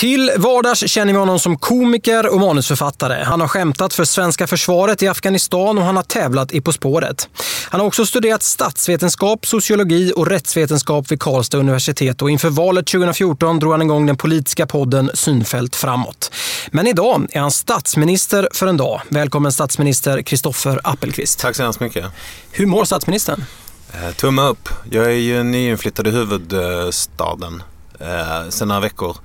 [0.00, 3.24] Till vardags känner vi honom som komiker och manusförfattare.
[3.24, 7.28] Han har skämtat för svenska försvaret i Afghanistan och han har tävlat i På spåret.
[7.70, 13.58] Han har också studerat statsvetenskap, sociologi och rättsvetenskap vid Karlstad universitet och inför valet 2014
[13.58, 16.32] drog han igång den politiska podden Synfält framåt.
[16.70, 19.00] Men idag är han statsminister för en dag.
[19.08, 21.38] Välkommen statsminister Kristoffer Appelqvist.
[21.40, 22.04] Tack så hemskt mycket.
[22.50, 23.44] Hur mår statsministern?
[23.92, 24.68] Eh, Tumme upp.
[24.90, 27.62] Jag är ju nyinflyttad i huvudstaden
[28.00, 29.16] eh, sedan några veckor.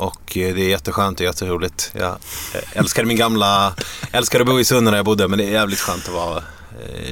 [0.00, 1.90] Och eh, det är jätteskönt och jätteroligt.
[1.94, 2.10] Jag
[2.54, 3.74] eh, älskade min gamla,
[4.12, 6.42] älskade att bo i Sunne där jag bodde men det är jävligt skönt att vara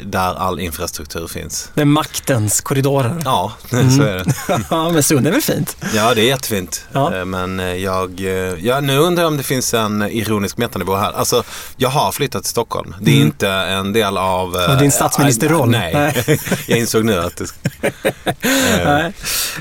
[0.05, 1.71] där all infrastruktur finns.
[1.75, 3.23] Det är maktens korridorer.
[3.25, 4.25] Ja, så är det.
[4.71, 5.77] ja, men Sunne är väl fint?
[5.95, 6.85] Ja, det är jättefint.
[6.93, 7.15] Ja.
[7.15, 8.27] Eh, Men eh, jag, eh,
[8.67, 11.13] ja, nu undrar jag om det finns en ironisk metanivå här.
[11.13, 11.43] Alltså,
[11.77, 12.95] jag har flyttat till Stockholm.
[13.01, 13.27] Det är Mm.
[13.27, 14.57] inte en del av...
[14.57, 15.71] eh, Av din statsministerroll?
[15.71, 16.41] Nej, Nej.
[16.67, 17.47] jag insåg nu att det...
[18.85, 19.13] Nej.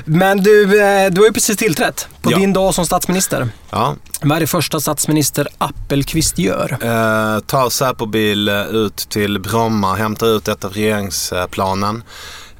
[0.04, 2.38] Men du, eh, du har ju precis tillträtt på Ja.
[2.38, 3.48] din dag som statsminister.
[3.70, 6.72] Ja, Vad är det första statsminister Appelqvist gör?
[6.72, 12.02] Eh, tar Säpobil eh, ut till Bromma, hämtar ut detta av regeringsplanen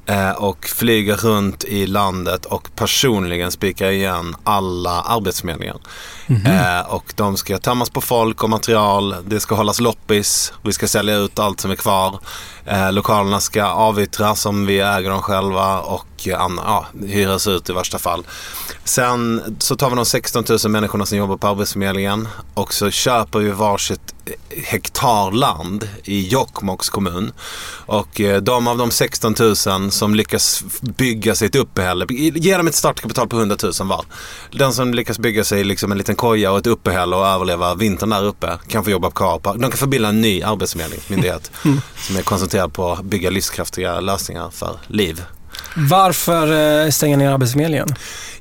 [0.07, 5.77] eh, och flyger runt i landet och personligen spikar igen alla arbetsförmedlingar.
[6.31, 6.47] Mhm.
[6.47, 10.89] Eh, och de ska tömmas på folk och material, det ska hållas loppis, vi ska
[10.89, 12.21] sälja ut allt som är kvar.
[12.67, 17.71] Eh, lokalerna ska avyttras om vi äger dem själva och eh, an- ja, hyras ut
[17.71, 18.27] i värsta fall.
[18.85, 23.39] Sen så tar vi de 16 000 människorna som jobbar på Arbetsförmedlingen och så köper
[23.39, 24.33] vi varsitt eh,
[24.65, 27.33] hektar land i Jokkmokks kommun.
[27.87, 29.35] Och eh, de av de 16
[29.67, 34.05] 000 som lyckas bygga sig ett uppehälle, ge dem ett startkapital på 100 000 var.
[34.53, 38.11] Den som lyckas bygga sig liksom en liten koja och ett uppehälle och överleva vintern
[38.11, 39.11] där uppe kan få jobba.
[39.11, 41.51] På, de kan få bilda en ny arbetsförmedlingsmyndighet
[41.97, 45.23] som är koncentrerad på att bygga livskraftiga lösningar för liv.
[45.77, 47.89] Varför eh, stänga ner Arbetsförmedlingen?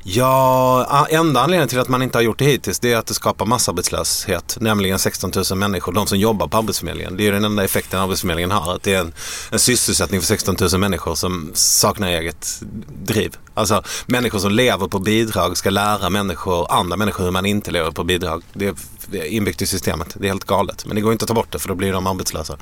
[0.09, 3.13] Ja, enda anledningen till att man inte har gjort det hittills det är att det
[3.13, 4.57] skapar massarbetslöshet.
[4.61, 7.17] Nämligen 16 000 människor, de som jobbar på Arbetsförmedlingen.
[7.17, 8.75] Det är den enda effekten Arbetsförmedlingen har.
[8.75, 9.13] Att det är en,
[9.51, 13.35] en sysselsättning för 16 000 människor som saknar eget driv.
[13.53, 17.91] Alltså människor som lever på bidrag ska lära människor, andra människor hur man inte lever
[17.91, 18.43] på bidrag.
[18.53, 18.67] Det
[19.11, 20.15] är inbyggt i systemet.
[20.19, 20.85] Det är helt galet.
[20.85, 22.57] Men det går inte att ta bort det för då blir de arbetslösa.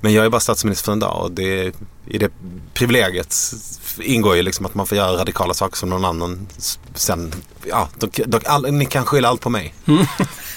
[0.00, 1.72] Men jag är bara statsminister för en dag och det,
[2.06, 2.30] i det
[2.74, 3.36] privilegiet
[3.98, 6.46] ingår ju liksom att man får göra radikala saker som någon annan
[6.94, 7.34] sen,
[7.64, 9.74] ja, de, de, all, ni kan skylla allt på mig.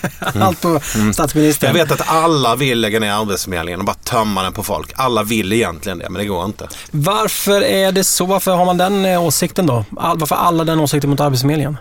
[0.42, 0.80] Allt på
[1.14, 1.76] statsministern.
[1.76, 4.92] Jag vet att alla vill lägga ner Arbetsförmedlingen och bara tömma den på folk.
[4.96, 6.68] Alla vill egentligen det, men det går inte.
[6.92, 8.26] Varför är det så?
[8.26, 9.86] Varför har man den eh, åsikten då?
[9.90, 11.78] Varför alla den åsikten mot Arbetsförmedlingen?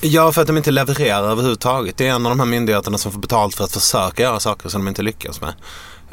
[0.00, 1.96] Ja, för att de inte levererar överhuvudtaget.
[1.96, 4.68] Det är en av de här myndigheterna som får betalt för att försöka göra saker
[4.68, 5.52] som de inte lyckas med.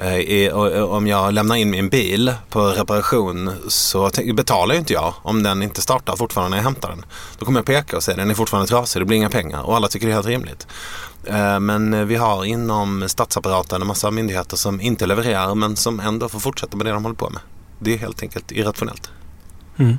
[0.02, 5.44] Eh, om jag lämnar in min bil på reparation så betalar ju inte jag om
[5.44, 7.06] den inte startar fortfarande när jag hämtar den.
[7.40, 9.76] Då kommer jag peka och säga den är fortfarande trasig, det blir inga pengar och
[9.76, 10.68] alla tycker det är helt rimligt.
[11.24, 16.00] Eh, men eh, vi har inom statsapparaten en massa myndigheter som inte levererar men som
[16.00, 17.42] ändå får fortsätta med det de håller på med.
[17.80, 19.10] Det är helt enkelt irrationellt.
[19.78, 19.98] Mm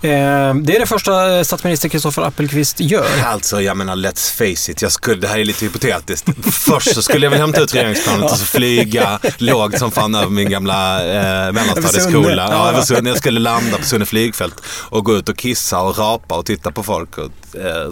[0.00, 3.06] det är det första statsminister Kristoffer Appelqvist gör.
[3.24, 4.82] Alltså, jag menar let's face it.
[4.82, 6.28] Jag skulle, det här är lite hypotetiskt.
[6.52, 10.30] Först så skulle jag väl hämta ut regeringsplanet och så flyga lågt som fan över
[10.30, 12.48] min gamla eh, mellanstadieskola.
[12.50, 13.08] Ja, över Sunne.
[13.08, 16.72] Jag skulle landa på Sunne flygfält och gå ut och kissa och rapa och titta
[16.72, 17.90] på folk och, eh,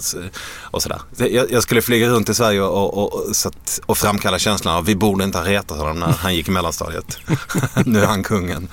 [0.61, 1.01] och sådär.
[1.17, 4.85] Jag, jag, skulle flyga runt i Sverige och, och, och, att, och framkalla känslan av
[4.85, 7.19] vi borde inte ha retat honom när han gick i mellanstadiet.
[7.85, 8.69] nu är han kungen.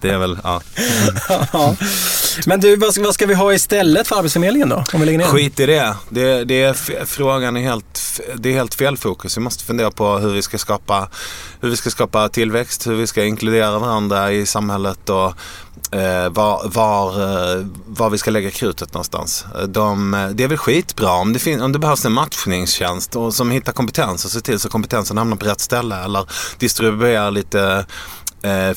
[0.00, 0.60] Det är väl, ja.
[2.46, 4.84] Men du, vad ska, vad ska vi ha istället för Arbetsförmedlingen då?
[4.92, 5.26] Om vi lägger ner?
[5.26, 5.94] Skit i det.
[6.08, 9.36] det, det är, frågan är helt, det är helt fel fokus.
[9.36, 11.08] Vi måste fundera på hur vi ska skapa,
[11.60, 15.26] hur vi ska skapa tillväxt, hur vi ska inkludera varandra i samhället och
[15.96, 19.44] eh, var, var, eh, var vi ska lägga krutet någonstans.
[19.68, 23.50] De, det är väl skitbra om det, fin- om det behövs en matchningstjänst och som
[23.50, 26.26] hittar kompetens och ser till så kompetensen hamnar på rätt ställe eller
[26.58, 27.86] distribuerar lite
[28.42, 28.76] eh,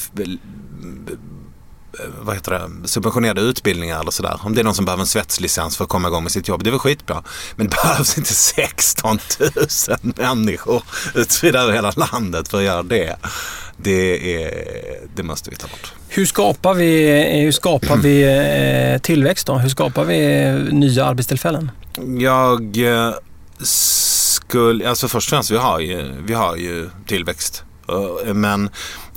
[2.21, 4.39] vad heter det, subventionerade utbildningar eller sådär.
[4.43, 6.63] Om det är någon som behöver en svetslicens för att komma igång med sitt jobb,
[6.63, 7.23] det är väl skitbra.
[7.55, 10.83] Men det behövs inte 16 000 människor
[11.15, 13.15] utspridda över hela landet för att göra det.
[13.77, 14.51] Det, är,
[15.15, 15.93] det måste vi ta bort.
[16.07, 18.23] Hur skapar vi, hur skapar vi
[18.93, 19.57] eh, tillväxt då?
[19.57, 20.17] Hur skapar vi
[20.71, 21.71] nya arbetstillfällen?
[22.17, 23.13] Jag eh,
[23.59, 27.63] skulle, alltså först och främst, vi har ju, vi har ju tillväxt.
[27.89, 28.69] Eh, men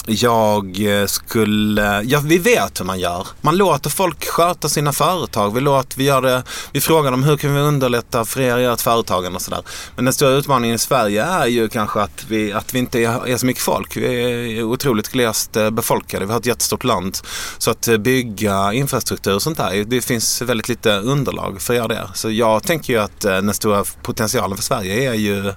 [0.06, 3.26] jag eh, skulle, ja vi vet hur man gör.
[3.41, 5.55] Man låter folk sköta sina företag.
[5.55, 6.43] Vi, låter, vi, gör det,
[6.73, 9.62] vi frågar dem hur kan vi underlätta för er att göra ett företagande och sådär.
[9.97, 13.37] Men den stora utmaningen i Sverige är ju kanske att vi, att vi inte är
[13.37, 13.97] så mycket folk.
[13.97, 16.26] Vi är otroligt glest eh, befolkade.
[16.26, 17.19] Vi har ett jättestort land.
[17.58, 21.76] Så att eh, bygga infrastruktur och sånt där, det finns väldigt lite underlag för att
[21.76, 22.08] göra det.
[22.14, 25.52] Så jag tänker ju att den stora potentialen för Sverige är ju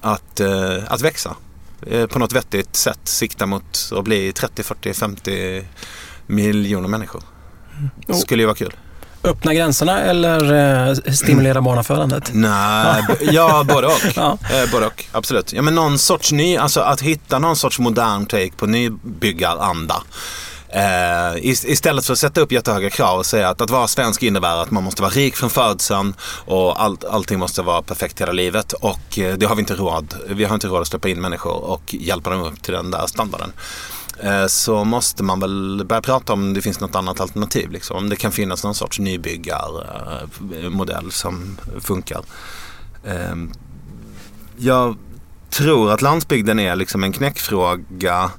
[0.00, 0.40] att,
[0.88, 1.36] att växa.
[1.86, 5.64] Eh, på något vettigt sätt sikta mot att bli 30, 40, 50
[6.26, 7.22] miljoner människor.
[7.96, 8.20] Det mm.
[8.20, 8.74] skulle ju vara kul.
[9.24, 10.54] Öppna gränserna eller
[10.88, 12.30] eh, stimulera barnafödandet?
[12.34, 14.00] Nej, ja både och.
[14.14, 14.38] ja.
[14.50, 15.52] Eh, både och, absolut.
[15.52, 20.02] Ja, men någon sorts ny, alltså att hitta någon sorts modern take på nybyggaranda.
[20.76, 24.56] Eh, istället för att sätta upp jättehöga krav och säga att att vara svensk innebär
[24.56, 26.14] att man måste vara rik från födseln
[26.44, 28.72] och allt, allting måste vara perfekt hela livet.
[28.72, 30.14] Och eh, det har vi inte råd.
[30.28, 33.06] Vi har inte råd att släppa in människor och hjälpa dem upp till den där
[33.06, 33.52] standarden
[34.20, 37.70] eh, så måste man väl börja prata om det finns något annat alternativ.
[37.70, 37.96] Liksom.
[37.96, 42.20] Om det kan finnas någon sorts nybyggarmodell som funkar.
[43.06, 43.52] Ehm,
[44.56, 44.96] jag
[45.50, 48.30] tror att landsbygden är liksom en knäckfråga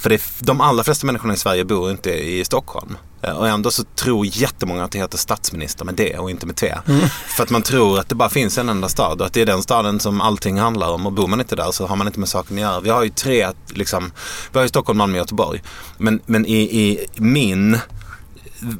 [0.00, 2.96] för det, de allra flesta människorna i Sverige bor inte i Stockholm.
[3.22, 6.56] Eh, och ändå så tror jättemånga att det heter statsminister med det och inte med
[6.56, 6.74] T.
[6.86, 7.08] Mm.
[7.08, 9.46] För att man tror att det bara finns en enda stad och att det är
[9.46, 11.06] den staden som allting handlar om.
[11.06, 12.80] Och bor man inte där så har man inte med saken att göra.
[12.80, 14.12] Vi har ju tre, liksom,
[14.52, 15.62] vi har ju Stockholm, Malmö och Göteborg.
[15.98, 17.78] Men, men i, i min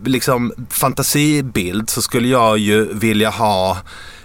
[0.04, 3.78] liksom, fantasibild så skulle jag ju vilja ha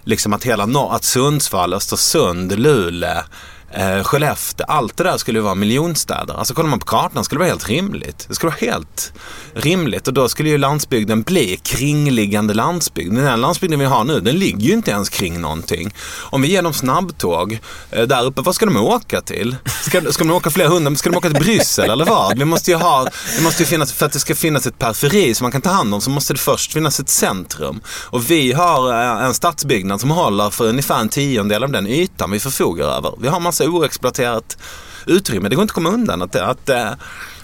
[0.04, 3.24] liksom att hela norr, att Sundsvall, Östersund, Luleå
[3.74, 6.34] eh, Skellefteå, allt det där skulle vara miljonstäder.
[6.34, 8.26] Alltså kollar man på kartan skulle det vara helt rimligt.
[8.28, 9.14] Det skulle vara helt
[9.54, 13.14] rimligt och då skulle ju landsbygden bli kringliggande landsbygd.
[13.16, 15.94] Den här landsbygden vi har nu, den ligger ju inte ens kring någonting.
[16.20, 17.60] Om vi ger dem snabbtåg
[17.92, 19.56] eh, där uppe, vad ska de åka till?
[19.82, 22.40] Ska, ska de åka flera hundra, ska de åka till Bryssel eller vad?
[22.40, 23.04] Vi måste ju ha,
[23.38, 25.70] det måste ju finnas, för att det ska finnas ett periferi som man kan ta
[25.70, 27.82] hand om så måste det först finnas ett centrum.
[27.88, 32.32] Och vi har eh, en stadsbyggnad som håller för ungefär en tiondel av den ytan
[32.32, 33.14] vi förfogar över.
[33.20, 34.58] Vi har massa oexploaterat
[35.06, 35.50] utrymme.
[35.50, 36.98] Det går inte att komma undan att det, att det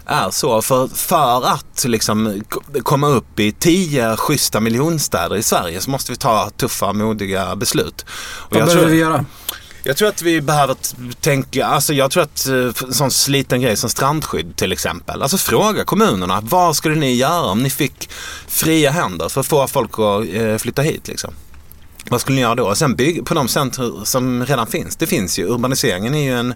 [0.05, 0.61] är så.
[0.61, 2.43] För, för att liksom
[2.83, 8.05] komma upp i tio schyssta miljonstäder i Sverige så måste vi ta tuffa, modiga beslut.
[8.11, 9.25] Och Vad behöver vi göra?
[9.83, 10.75] Jag tror att vi behöver
[11.21, 15.21] tänka, alltså jag tror att en eh, sån sliten grej som strandskydd till exempel.
[15.21, 18.09] Alltså fråga kommunerna, vad skulle ni göra om ni fick
[18.47, 21.33] fria händer för att få folk att eh, flytta hit liksom?
[22.09, 22.75] Vad skulle ni göra då?
[22.75, 24.95] Sen bygg på de center som redan finns.
[24.95, 25.45] Det finns ju.
[25.45, 26.53] Urbaniseringen är ju en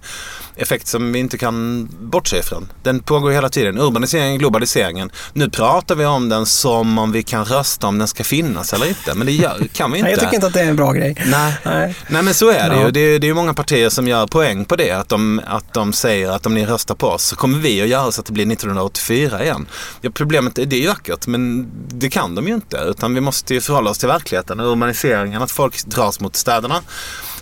[0.56, 2.72] effekt som vi inte kan bortse ifrån.
[2.84, 3.80] Den pågår hela tiden.
[3.80, 5.12] Urbaniseringen, globaliseringen.
[5.34, 8.88] Nu pratar vi om den som om vi kan rösta om den ska finnas eller
[8.88, 9.14] inte.
[9.14, 10.06] Men det gör, kan vi inte.
[10.06, 11.16] Nej, jag tycker inte att det är en bra grej.
[11.26, 11.96] Nej, Nej.
[12.08, 12.86] Nej men så är det ja.
[12.86, 12.92] ju.
[12.92, 14.92] Det är, det är många partier som gör poäng på det.
[14.92, 17.88] Att de, att de säger att om ni röstar på oss så kommer vi att
[17.88, 19.66] göra så att det blir 1984 igen.
[20.02, 22.78] Ja, problemet är det är vackert men det kan de ju inte.
[22.78, 24.60] Utan vi måste ju förhålla oss till verkligheten.
[24.60, 26.82] Urbaniseringen, att folk dras mot städerna.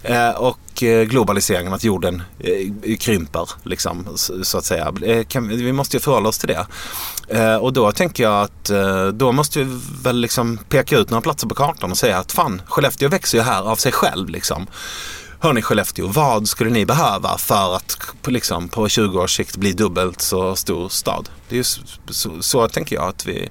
[0.04, 4.08] Eh, och eh, globaliseringen, att jorden eh, krymper liksom,
[4.44, 4.94] så att säga.
[5.06, 7.58] Eh, vi måste ju förhålla oss till det.
[7.58, 8.72] och då tänker jag att
[9.14, 12.62] då måste vi väl liksom peka ut några platser på kartan och säga att fan,
[12.66, 14.68] Skellefteå växer ju här av sig själv liksom
[15.42, 19.74] hörni Skellefteå, vad skulle ni behöva för att på, liksom, på 20 års sikt bli
[19.74, 21.30] dubbelt så stor stad?
[21.50, 23.50] Det är ju så, så, så tänker jag att vi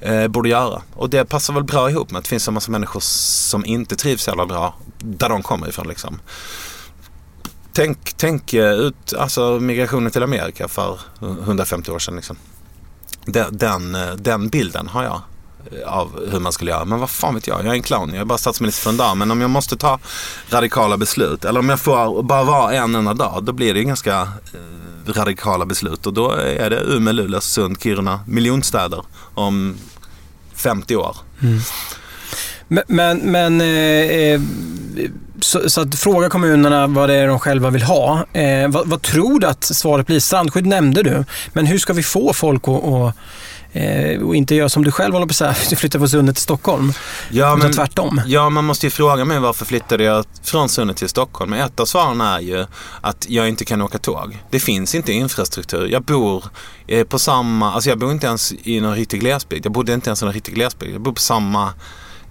[0.00, 0.82] eh, borde göra.
[0.94, 3.96] Och det passar väl bra ihop med att det finns en massa människor som inte
[3.96, 5.88] trivs så jävla bra där de kommer ifrån.
[5.88, 6.20] Liksom.
[7.72, 12.16] Tänk, tänk eh, ut alltså, migrationen till Amerika för 150 år sedan.
[12.16, 12.36] Liksom.
[13.24, 15.22] Den, den, eh, den bilden har jag
[15.72, 16.84] Eh, av hur man skulle göra.
[16.84, 18.08] Men vad fan vet jag, jag är en clown.
[18.12, 19.16] Jag är bara statsminister för en dag.
[19.16, 19.98] Men om jag måste ta
[20.50, 23.44] radikala beslut eller om jag får bara vara en enda dag.
[23.44, 26.06] Då blir det ganska eh, radikala beslut.
[26.06, 29.76] Och då är det Umeå, Luleå, Sund, Kiruna, miljonstäder om
[30.54, 31.16] 50 år.
[31.42, 31.60] Mm.
[32.68, 34.40] Men, men, men eh, eh,
[35.40, 38.26] så, så, att fråga kommunerna vad det är de själva vill ha.
[38.32, 40.20] Eh, vad, vad, tror du att svaret blir?
[40.20, 43.14] Strandskydd nämnde du, men hur ska vi få folk att att
[43.78, 46.42] eh, och inte göra som du själv håller på att säga, flytta från Sundet till
[46.42, 46.92] Stockholm.
[47.30, 48.20] Ja, men, tvärtom.
[48.26, 51.50] Ja, man måste ju fråga mig varför flyttade jag från Sundet till Stockholm?
[51.50, 52.66] Men ett av svaren är ju
[53.00, 54.38] att jag inte kan åka tåg.
[54.50, 55.86] Det finns inte infrastruktur.
[55.86, 56.44] Jag bor
[56.86, 59.66] eh, på samma, alltså jag bor inte ens i någon riktig glesbygd.
[59.66, 60.94] Jag bodde inte ens i någon riktig glesbygd.
[60.94, 61.72] Jag bor på samma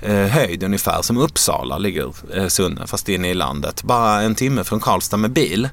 [0.02, 3.84] eh, höjd ungefär som Uppsala ligger eh, Sunne fast inne i landet.
[3.84, 5.70] Bara en timme från Karlstad med bil.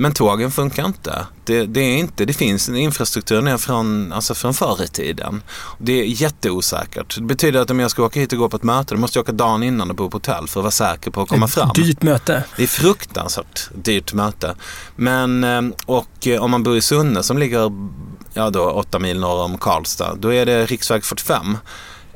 [0.00, 1.26] Men tågen funkar inte.
[1.44, 5.42] Det, det, är inte, det finns en infrastruktur ner från, alltså från förr i tiden.
[5.78, 7.16] Det är jätteosäkert.
[7.16, 9.18] Det betyder att om jag ska åka hit och gå på ett möte, då måste
[9.18, 11.48] jag åka dagen innan och bo på hotell för att vara säker på att komma
[11.48, 11.68] fram.
[11.68, 12.44] Ett dyrt möte.
[12.56, 14.54] Det är fruktansvärt dyrt möte.
[14.96, 17.72] Men, eh, och eh, om man bor i Sunne som ligger
[18.34, 21.58] ja då, åtta mil norr om Karlstad, då är det riksväg 45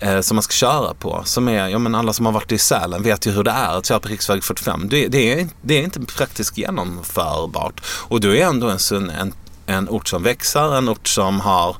[0.04, 1.22] eh, som man ska köra på.
[1.24, 3.78] Som är, ja men alla som har varit i Sälen vet ju hur det är
[3.78, 4.88] att köra på riksväg 45.
[4.88, 7.80] Det, det, är, det är inte praktiskt genomförbart.
[7.86, 9.32] Och då är ändå en, en,
[9.66, 11.76] en ort som växer, en ort som har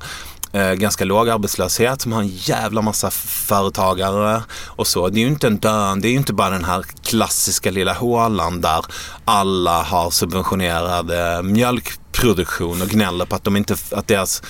[0.51, 5.09] eh, ganska låg arbetslöshet, som har en jävla massa företagare och så.
[5.09, 7.93] Det är ju inte en dön, det är ju inte bara den här klassiska lilla
[7.93, 8.85] hålan där
[9.25, 14.41] alla har subventionerad eh, mjölkproduktion och gnäller på att, de inte, att deras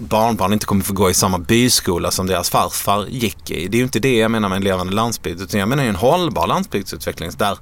[0.00, 3.68] barnbarn inte kommer få gå i samma byskola som deras farfar gick i.
[3.68, 5.88] Det är ju inte det jag menar med en levande landsbygd utan jag menar ju
[5.88, 7.58] en hållbar landsbygdsutveckling där,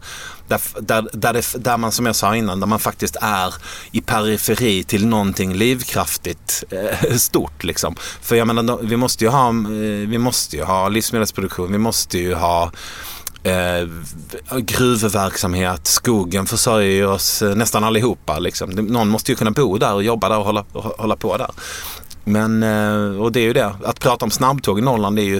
[0.48, 3.54] där, där, där, det, där man som jag sa innan, där man faktiskt är
[3.90, 7.96] i periferi till någonting livskraftigt eh, stort liksom.
[8.22, 12.18] För jag menar, vi måste ju ha, eh, vi måste ju ha livsmedelsproduktion, vi måste
[12.18, 12.72] ju ha
[13.42, 13.88] Eh,
[14.58, 18.38] gruvverksamhet, skogen försörjer oss eh, nästan allihopa.
[18.38, 18.70] Liksom.
[18.70, 21.50] Någon måste ju kunna bo där och jobba där och hålla, hålla på där.
[22.28, 23.74] Men, eh, och det är ju det.
[23.84, 25.36] Att prata om snabbtåg i Norrland är ju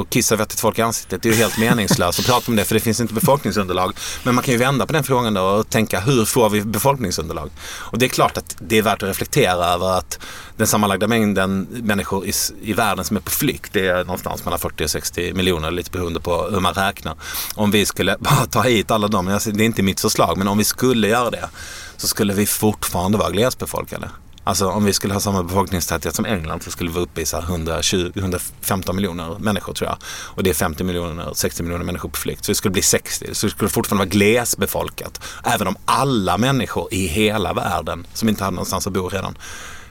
[0.00, 1.22] att kissa vettigt folk i ansiktet.
[1.22, 3.92] Det är ju helt meningslöst att prata om det för det finns inte befolkningsunderlag.
[4.24, 7.50] Men man kan ju vända på den frågan då och tänka hur får vi befolkningsunderlag?
[7.60, 10.18] Och det är klart att det är värt att reflektera över att
[10.56, 14.58] den sammanlagda mängden människor i, i världen som är på flykt det är någonstans mellan
[14.58, 17.14] 40 och 60 miljoner lite beroende på hur man räknar.
[17.54, 20.58] Om vi skulle bara ta hit alla dem, det är inte mitt förslag, men om
[20.58, 21.48] vi skulle göra det
[21.96, 24.08] så skulle vi fortfarande vara glesbefolkade.
[24.48, 27.26] Alltså om vi skulle ha samma befolkningstäthet som England så skulle vi vara uppe i
[27.26, 29.98] så 120, 115 miljoner människor tror jag.
[30.06, 32.44] Och det är 50 miljoner, 60 miljoner människor på flykt.
[32.44, 33.34] Så det skulle bli 60.
[33.34, 35.20] Så det skulle fortfarande vara glesbefolkat.
[35.44, 39.38] Även om alla människor i hela världen som inte hade någonstans att bo redan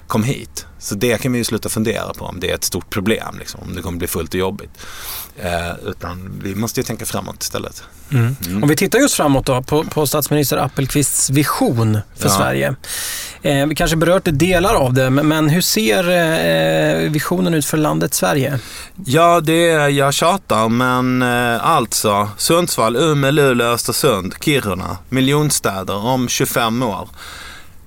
[0.08, 0.66] kom hit.
[0.80, 3.60] Så det kan vi ju sluta fundera på om det är ett stort problem, liksom,
[3.64, 4.70] om det kommer bli fullt och jobbigt.
[5.40, 7.84] Eh, utan vi måste ju tänka framåt istället.
[8.12, 8.36] Mm.
[8.46, 8.64] Mm.
[8.64, 12.36] Om vi tittar just framåt då på, på statsminister Appelqvists vision för ja.
[12.36, 12.76] Sverige.
[13.42, 18.14] Eh, vi kanske berört delar av det, men hur ser eh, visionen ut för landet
[18.14, 18.60] Sverige?
[19.06, 26.28] Ja, det är, jag tjatar, men eh, alltså Sundsvall, Umeå, Luleå, Östersund, Kiruna, miljonstäder om
[26.28, 27.10] 25 år.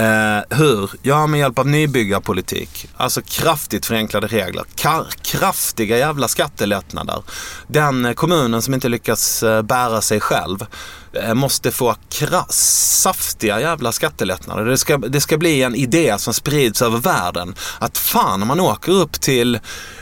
[0.00, 0.90] Eh, hur?
[1.02, 2.88] Ja, med hjälp av nybyggarpolitik.
[2.96, 4.64] Alltså kraftigt förenklade regler.
[4.74, 7.22] Kar kraftiga jävla skattelättnader.
[7.66, 10.66] Den eh, kommunen som inte lyckas eh, bära sig själv
[11.34, 11.96] måste få
[12.48, 14.64] saftiga jävla skattelättnader.
[14.64, 17.54] Det ska, det ska bli en idé som sprids över världen.
[17.78, 19.58] Att fan om man åker upp till,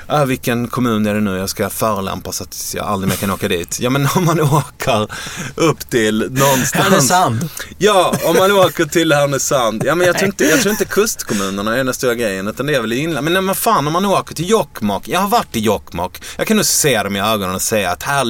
[0.09, 3.31] äh, vilken kommun är det nu jag ska förolämpa så att jag aldrig mer kan
[3.31, 3.81] åka dit.
[3.81, 5.09] Ja men om man åker
[5.55, 6.85] upp till någonstans.
[6.85, 7.49] Härnösand.
[7.79, 9.83] Ja, om man åker till Härnösand.
[9.87, 12.75] Ja men jag tror inte, jag tror inte kustkommunerna är den stora grejen utan det
[12.75, 13.31] är väl inland.
[13.31, 15.09] Men, men fan om man åker till Jokkmokk.
[15.09, 16.23] Jag har varit i Jokkmokk.
[16.37, 18.25] Jag kan nog se dem i ögonen och säga att här,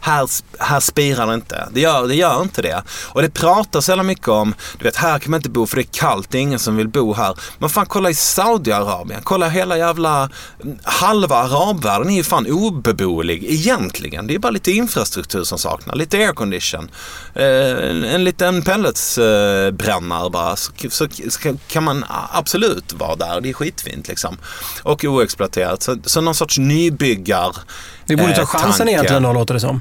[0.00, 0.28] här,
[0.58, 1.68] här spirar det inte.
[1.72, 2.82] Det gör det gör inte det.
[3.08, 5.82] Och det pratas så mycket om, du vet här kan man inte bo för det
[5.82, 7.34] är kallt, det är ingen som vill bo här.
[7.58, 10.30] Men fan kolla i Saudiarabien, kolla hela jävla
[10.82, 14.26] halva arabvärlden är ju fan obeboelig egentligen.
[14.26, 16.90] Det är bara lite infrastruktur som saknas, lite aircondition.
[17.34, 20.56] Eh, en, en liten pelletsbrännare bara.
[20.56, 24.38] Så, så, så, kan man absolut vara där, det är skitfint liksom.
[24.82, 25.82] Och oexploaterat.
[25.82, 27.56] Så, så någon sorts nybyggar
[28.06, 29.80] Vi borde ta chansen eh, egentligen då låter det som.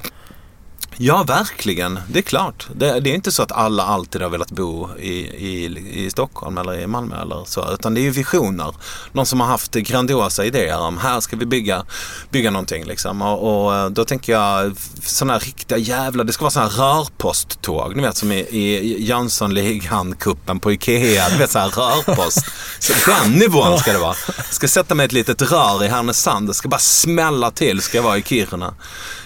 [1.04, 2.00] Ja, verkligen.
[2.08, 2.68] Det är klart.
[2.76, 5.66] Det, det, är inte så att alla alltid har velat bo i, i,
[6.06, 7.74] i Stockholm eller i Malmö eller så.
[7.74, 8.76] Utan det är ju visioner.
[9.12, 11.86] Någon som har haft grandiosa idéer om här ska vi bygga,
[12.30, 13.22] bygga någonting liksom.
[13.22, 16.78] Och, och eh, då tänker jag sådana här riktiga jävla, det ska vara sådana här
[16.78, 17.96] rörposttåg.
[17.96, 21.30] Ni vet som i, i Jönssonligan-kuppen på Ikea.
[21.30, 22.46] Du vet så här rörpost.
[22.80, 24.16] Så den nivån ska det vara.
[24.38, 26.48] Jag ska sätta mig ett litet rör i Härnösand.
[26.48, 28.74] Det ska bara smälla till ska jag vara i Kiruna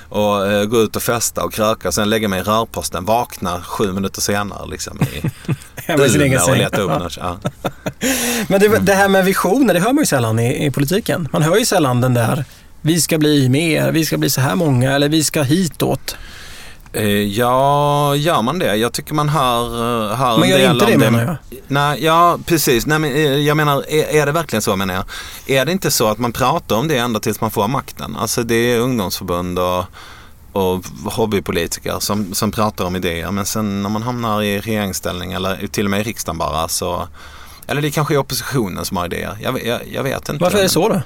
[0.09, 3.61] och eh, gå ut och festa och kröka och sen lägga mig i rörposten, vakna
[3.61, 5.31] sju minuter senare liksom i
[5.87, 7.17] Umeå och leta upp något.
[7.17, 7.37] Ja.
[8.47, 11.29] Men det, det, här med visioner, det hör man ju sällan i, i politiken.
[11.31, 12.45] Man hör ju sällan den där,
[12.81, 16.15] vi ska bli mer, vi ska bli så här många eller vi ska hitåt.
[16.95, 18.75] Eh, ja, gör man det?
[18.75, 21.59] Jag tycker man hör, eh, hör Man gör inte det, det menar jag.
[21.67, 22.85] Nej, ja precis.
[22.85, 25.03] Nej, men eh, jag menar, är, är, det verkligen så menar jag?
[25.47, 28.15] Är det inte så att man pratar om det ända tills man får makten?
[28.15, 29.83] Alltså det är ungdomsförbund och,
[30.51, 33.31] och hobbypolitiker som, som pratar om idéer.
[33.31, 37.07] Men sen när man hamnar i regeringsställning eller till och med i riksdagen bara så
[37.67, 39.37] eller det kanske är oppositionen som har idéer.
[39.41, 40.43] Jag, jag, jag vet inte.
[40.43, 41.01] Varför är det så då?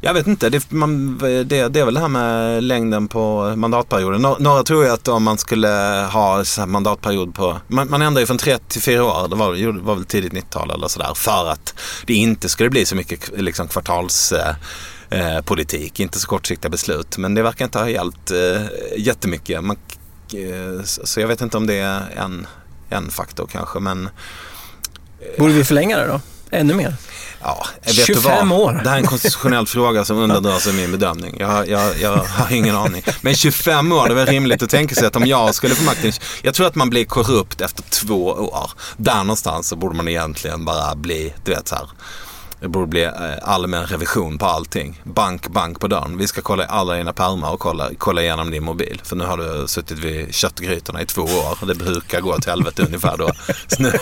[0.00, 4.22] Jag vet inte, det, man, det, det, är väl det här med längden på mandatperioden.
[4.38, 5.68] Några tror ju att om man skulle
[6.12, 9.94] ha mandatperiod på, man, man ändrar ju från tre till fyra år, det var, var
[9.94, 11.74] väl tidigt 90-tal eller sådär, för att
[12.06, 14.54] det inte skulle bli så mycket liksom, kvartals eh,
[15.10, 17.18] eh, politik, inte så kortsiktiga beslut.
[17.18, 18.62] Men det verkar inte ha hjälpt eh,
[18.96, 19.64] jättemycket.
[19.64, 19.76] Man,
[20.34, 22.46] eh, så jag vet inte om det är en,
[22.88, 24.06] en faktor kanske, men...
[25.20, 26.20] Eh, Borde vi förlänga det då?
[26.50, 26.96] Ännu mer?
[27.42, 28.60] Ja, vet 25 du vad?
[28.60, 28.80] år.
[28.84, 31.36] Det här är en konstitutionell fråga som undandrar sig min bedömning.
[31.38, 33.02] Jag, jag, jag har ingen aning.
[33.20, 35.84] Men 25 år, det är väl rimligt att tänka sig att om jag skulle få
[35.84, 36.12] makten.
[36.42, 38.70] Jag tror att man blir korrupt efter två år.
[38.96, 41.86] Där någonstans så borde man egentligen bara bli, du vet så här
[42.62, 43.10] det borde bli eh,
[43.42, 45.00] allmän revision på allting.
[45.04, 46.18] Bank, bank på dörren.
[46.18, 49.00] Vi ska kolla alla dina pärmar och kolla, kolla igenom din mobil.
[49.04, 51.66] För nu har du suttit vid köttgrytorna i två år.
[51.66, 53.30] Det brukar gå till helvete ungefär då.
[53.66, 53.92] Så nu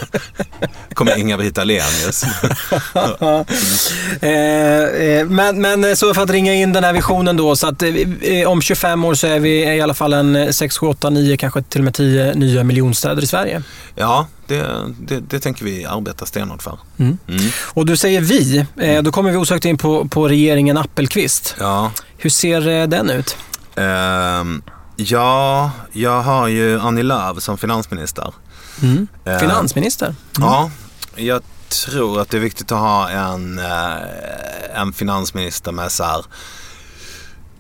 [0.95, 2.25] kommer Inga-Britt Ahlenius.
[4.21, 7.57] Eh, eh, men, men så för att ringa in den här visionen då.
[7.57, 7.83] Så att
[8.47, 11.63] om 25 år så är vi i alla fall en 6, 7, 8, 9, kanske
[11.63, 13.63] till och med 10 nya miljonstäder i Sverige.
[13.95, 16.79] Ja, det, det, det, tänker vi arbeta stenhårt för.
[16.99, 17.19] Mm.
[17.29, 17.43] Mm.
[17.65, 21.55] Och du säger vi, eh, då kommer vi osökt in på, på regeringen Appelqvist.
[21.59, 21.93] Ja.
[22.17, 23.37] Hur ser eh, den ut?
[23.79, 23.85] Uh,
[24.97, 28.35] ja, jag har ju Annie Lööf som finansminister.
[28.83, 29.09] Mm.
[29.29, 30.15] Uh, finansminister?
[30.39, 30.71] Ja,
[31.17, 33.61] jag tror att det är viktigt att ha en,
[34.75, 36.25] en finansminister med så här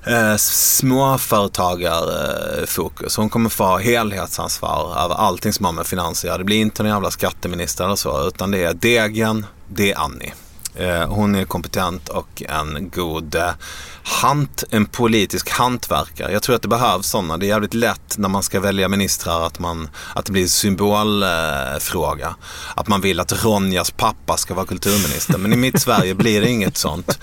[0.06, 3.16] eh, småföretagarfokus.
[3.16, 6.92] Hon kommer få helhetsansvar över allting som har med finanser att Det blir inte någon
[6.92, 10.32] jävla skatteminister eller så, utan det är Degen, det är Annie.
[10.74, 13.50] Eh, hon är kompetent och en god eh,
[14.02, 16.32] hant, en politisk hantverkare.
[16.32, 17.36] Jag tror att det behövs sådana.
[17.36, 20.48] Det är jävligt lätt när man ska välja ministrar att, man, att det blir en
[20.48, 22.26] symbolfråga.
[22.26, 22.34] Eh,
[22.74, 25.38] att man vill att Ronjas pappa ska vara kulturminister.
[25.38, 27.18] Men i mitt Sverige blir det inget sånt.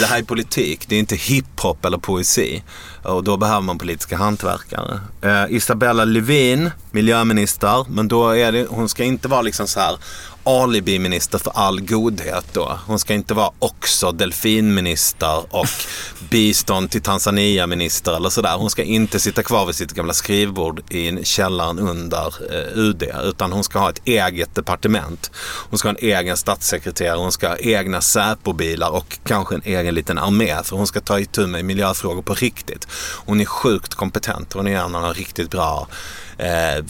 [0.00, 2.62] Det här är politik, det är inte hiphop eller poesi.
[3.02, 5.00] Och då behöver man politiska hantverkare.
[5.22, 7.86] Eh, Isabella Lövin, miljöminister.
[7.88, 9.96] Men då är det, hon ska inte vara liksom så här
[10.44, 12.78] alibiminister för all godhet då.
[12.86, 15.66] Hon ska inte vara också delfinminister och
[16.30, 18.56] bistånd till Tanzania-minister eller sådär.
[18.56, 23.02] Hon ska inte sitta kvar vid sitt gamla skrivbord i källaren under eh, UD.
[23.24, 25.30] Utan hon ska ha ett eget departement.
[25.70, 29.94] Hon ska ha en egen statssekreterare, hon ska ha egna Säpo-bilar och kanske en egen
[29.94, 30.62] liten armé.
[30.64, 32.86] För hon ska ta itu med miljöfrågor på riktigt.
[33.26, 34.52] Hon är sjukt kompetent.
[34.52, 35.88] Hon är en av de riktigt bra
[36.42, 36.84] eh,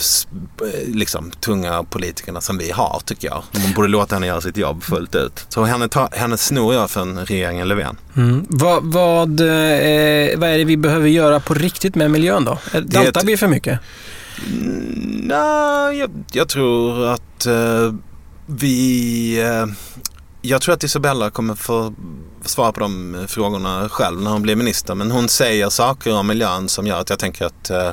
[0.86, 3.42] liksom, tunga politikerna som vi har tycker jag.
[3.52, 5.46] Man borde låta henne göra sitt jobb fullt ut.
[5.48, 7.96] Så henne, ta, henne snor jag från regeringen Löfven.
[8.16, 8.46] Mm.
[8.48, 12.58] Vad, vad, eh, vad är det vi behöver göra på riktigt med miljön då?
[12.80, 13.80] Daltar vi för mycket?
[14.46, 17.94] Mm, nej, jag, jag, tror att eh,
[18.46, 19.42] vi...
[19.42, 19.66] Eh,
[20.42, 21.94] jag tror att Isabella kommer få
[22.48, 24.94] svara på de frågorna själv när hon blir minister.
[24.94, 27.90] Men hon säger saker om miljön som gör att jag tänker att eh,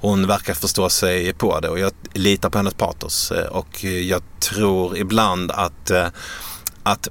[0.00, 1.68] hon verkar förstå sig på det.
[1.68, 3.30] Och jag litar på hennes patos.
[3.30, 6.06] Eh, och jag tror ibland att eh,
[6.84, 7.08] att,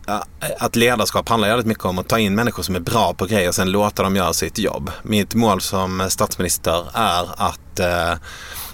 [0.60, 3.48] att ledarskap handlar väldigt mycket om att ta in människor som är bra på grejer
[3.48, 4.92] och sen låta dem göra sitt jobb.
[5.04, 7.80] Mitt mål som statsminister är att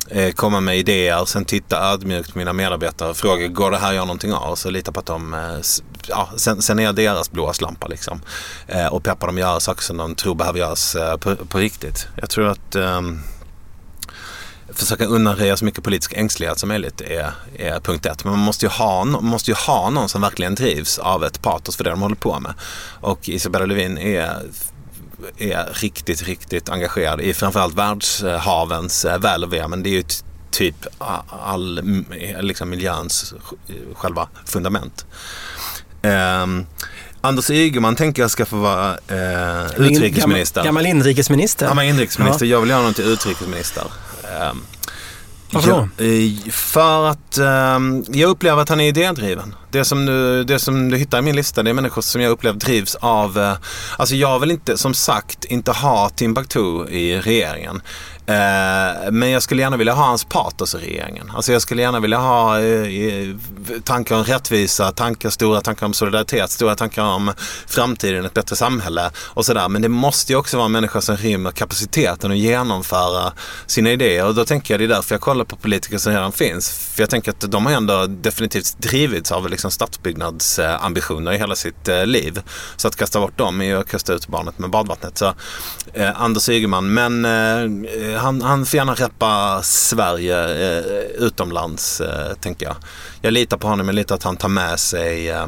[0.10, 3.89] Eh, komma med idéer, sen titta ödmjukt på mina medarbetare och fråga går det här
[3.89, 4.56] att göra någonting av?
[4.56, 5.60] Så lita på att de, eh,
[6.08, 8.22] ja, sen, sen är jag deras blåslampa liksom.
[8.67, 11.58] Eh, och peppar dem att göra saker som de tror behöver göras eh, på, på,
[11.58, 12.08] riktigt.
[12.15, 13.20] Jag tror att ehm,
[14.70, 18.24] försöka undanröja så mycket politisk ängslighet som möjligt är, är punkt ett.
[18.24, 21.78] Men man måste ju, ha, måste ju ha någon som verkligen drivs av ett patos
[21.78, 22.54] för det de håller på med.
[23.02, 24.41] Och Isabella Lövin är
[25.38, 29.67] är riktigt, riktigt engagerad i framförallt världshavens eh, väl och ve.
[29.67, 30.03] Men det är ju
[30.51, 30.86] typ
[31.30, 31.82] all,
[32.39, 33.34] liksom miljöns
[33.93, 35.06] själva fundament.
[36.01, 36.65] Um,
[37.21, 40.63] Anders Ygeman tänker jag ska få vara eh, utrikesminister.
[40.63, 41.67] Gammal, gammal inrikesminister.
[41.67, 42.45] Gammal inrikesminister.
[42.45, 42.51] Ja.
[42.51, 43.84] Jag vill göra honom till utrikesminister.
[44.51, 44.63] Um,
[45.52, 45.90] varför då?
[45.98, 49.56] Ja, eh, för att um, jag upplever att han är idédriven.
[49.72, 52.32] Det som, du, det som du hittar i min lista det är människor som jag
[52.32, 53.38] upplever drivs av...
[53.38, 53.54] Uh,
[53.98, 57.82] alltså jag vill inte, som sagt, inte ha Timbuktu i regeringen.
[58.30, 61.32] Eh, men jag skulle gärna vilja ha hans patos i regeringen.
[61.36, 63.36] Alltså jag skulle gärna vilja ha eh,
[63.84, 67.34] tankar om rättvisa, tankar, stora tankar om solidaritet, stora tankar om
[67.68, 69.70] framtiden, ett bättre samhälle och sådär.
[69.70, 73.34] Men det måste ju också vara en människa som rymmer kapaciteten att genomföra
[73.66, 74.26] sina idéer.
[74.26, 76.70] Och då tänker jag det är därför jag kollar på politiker som redan finns.
[76.70, 81.88] För jag tänker att de har ändå definitivt drivits av liksom stadsbyggnadsambitioner i hela sitt
[81.88, 82.42] eh, liv.
[82.76, 85.18] Så att kasta bort dem är ju att kasta ut barnet med badvattnet.
[85.18, 85.34] Så
[85.98, 90.86] eh, Anders Ygeman, men eh, han, han får gärna reppa Sverige eh,
[91.18, 92.76] utomlands, eh, tänker jag.
[93.22, 95.48] Jag litar på honom, jag litar att han tar med sig eh,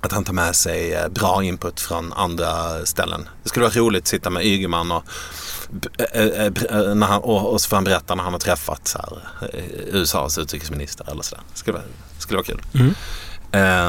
[0.00, 3.28] att han tar med sig eh, bra input från andra ställen.
[3.42, 5.04] Det skulle vara roligt att sitta med Ygeman och,
[6.94, 9.18] när han, och, och så får han berätta när han har träffat så här,
[9.86, 11.44] USAs utrikesminister eller sådär.
[11.52, 11.78] Det skulle,
[12.16, 12.62] det skulle vara kul.
[12.74, 12.94] Mm.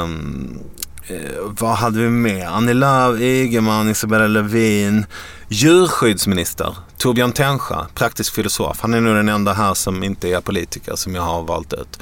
[0.04, 0.60] Um,
[1.08, 2.46] Eh, vad hade vi mer?
[2.46, 5.06] Annie Lööf, Ygeman, Isabella Lövin.
[5.48, 8.78] Djurskyddsminister Torbjörn Tännsjö, praktisk filosof.
[8.82, 12.00] Han är nog den enda här som inte är politiker som jag har valt ut.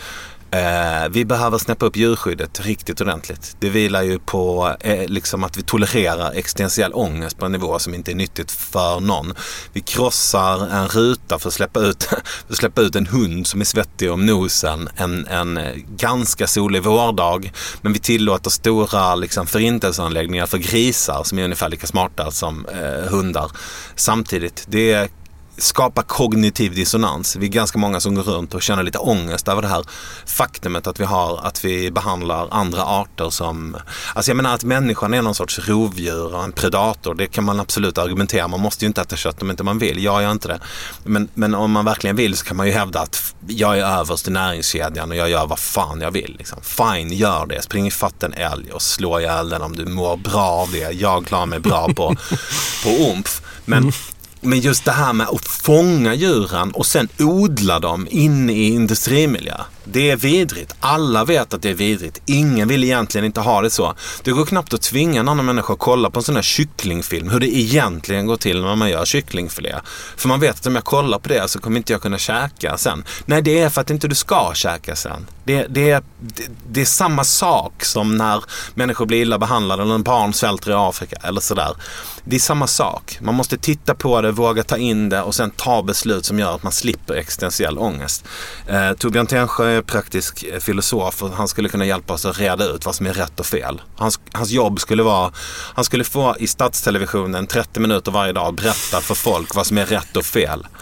[0.54, 3.56] Eh, vi behöver snäppa upp djurskyddet riktigt ordentligt.
[3.60, 7.94] Det vilar ju på eh, liksom att vi tolererar existentiell ångest på en nivå som
[7.94, 9.34] inte är nyttigt för någon.
[9.74, 13.62] Vi krossar en ruta för att släppa ut, för att släppa ut en hund som
[13.62, 17.52] är svettig om nosen en, en eh, ganska solig vårdag.
[17.82, 23.12] Men vi tillåter stora liksom, förintelseanläggningar för grisar som är ungefär lika smarta som eh,
[23.12, 23.52] hundar.
[23.96, 25.10] Samtidigt, det är
[25.58, 27.36] skapa kognitiv dissonans.
[27.36, 29.86] Vi är ganska många som går runt och känner lite ångest över det här
[30.26, 33.78] faktumet att vi har, att vi behandlar andra arter som,
[34.14, 37.16] alltså jag menar att människan är någon sorts rovdjur och en predator.
[37.16, 38.48] Det kan man absolut argumentera.
[38.48, 40.04] Man måste ju inte äta kött om inte man vill.
[40.04, 40.60] Jag gör inte det.
[41.04, 44.28] Men, men om man verkligen vill så kan man ju hävda att jag är överst
[44.28, 46.36] i näringskedjan och jag gör vad fan jag vill.
[46.38, 46.60] Liksom.
[46.62, 47.62] Fine, gör det.
[47.62, 50.92] Spring ifatt en älg och slå ihjäl den om du mår bra av det.
[50.92, 52.16] Jag klarar mig bra på,
[52.84, 53.42] på omf.
[53.66, 53.92] Men.
[54.41, 59.58] Men just det här med att fånga djuren och sen odla dem inne i industrimiljö.
[59.84, 60.76] Det är vidrigt.
[60.80, 62.22] Alla vet att det är vidrigt.
[62.26, 63.96] Ingen vill egentligen inte ha det så.
[64.24, 67.30] Det går knappt att tvinga en annan människa att kolla på en sån här kycklingfilm.
[67.30, 69.76] Hur det egentligen går till när man gör kycklingfilé.
[70.17, 72.78] För man vet att om jag kollar på det så kommer inte jag kunna käka
[72.78, 73.04] sen.
[73.26, 75.28] Nej, det är för att inte du ska käka sen.
[75.44, 79.96] Det, det, är, det, det är samma sak som när människor blir illa behandlade eller
[79.96, 81.76] en barn svälter i Afrika eller sådär.
[82.24, 83.17] Det är samma sak.
[83.22, 86.56] Man måste titta på det, våga ta in det och sen ta beslut som gör
[86.56, 88.26] att man slipper existentiell ångest.
[88.67, 92.86] Eh, Torbjörn Tännsjö är praktisk filosof och han skulle kunna hjälpa oss att reda ut
[92.86, 93.82] vad som är rätt och fel.
[93.96, 95.32] Hans, hans jobb skulle vara,
[95.74, 99.86] han skulle få i statstelevisionen 30 minuter varje dag berätta för folk vad som är
[99.86, 100.68] rätt och fel.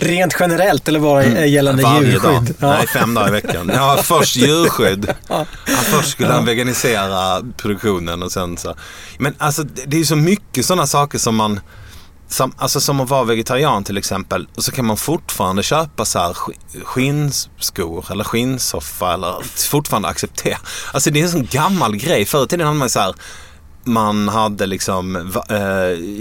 [0.00, 1.48] Rent generellt eller bara mm.
[1.48, 2.54] gällande Varje djurskydd?
[2.58, 2.68] Ja.
[2.68, 3.70] Nej, fem dagar i veckan.
[3.74, 5.14] Ja, först djurskydd.
[5.28, 5.46] Ja.
[5.66, 8.74] Först skulle han veganisera produktionen och sen så.
[9.18, 11.60] Men alltså det är så mycket sådana saker som man
[12.28, 14.48] som, alltså som att vara vegetarian till exempel.
[14.56, 16.36] Och så kan man fortfarande köpa så här
[16.84, 20.58] skinnskor eller skinnsoffa eller fortfarande acceptera.
[20.92, 22.24] Alltså det är en sån gammal grej.
[22.24, 23.14] Förr i tiden hade man så här
[23.86, 25.16] man hade liksom,
[25.50, 25.56] eh,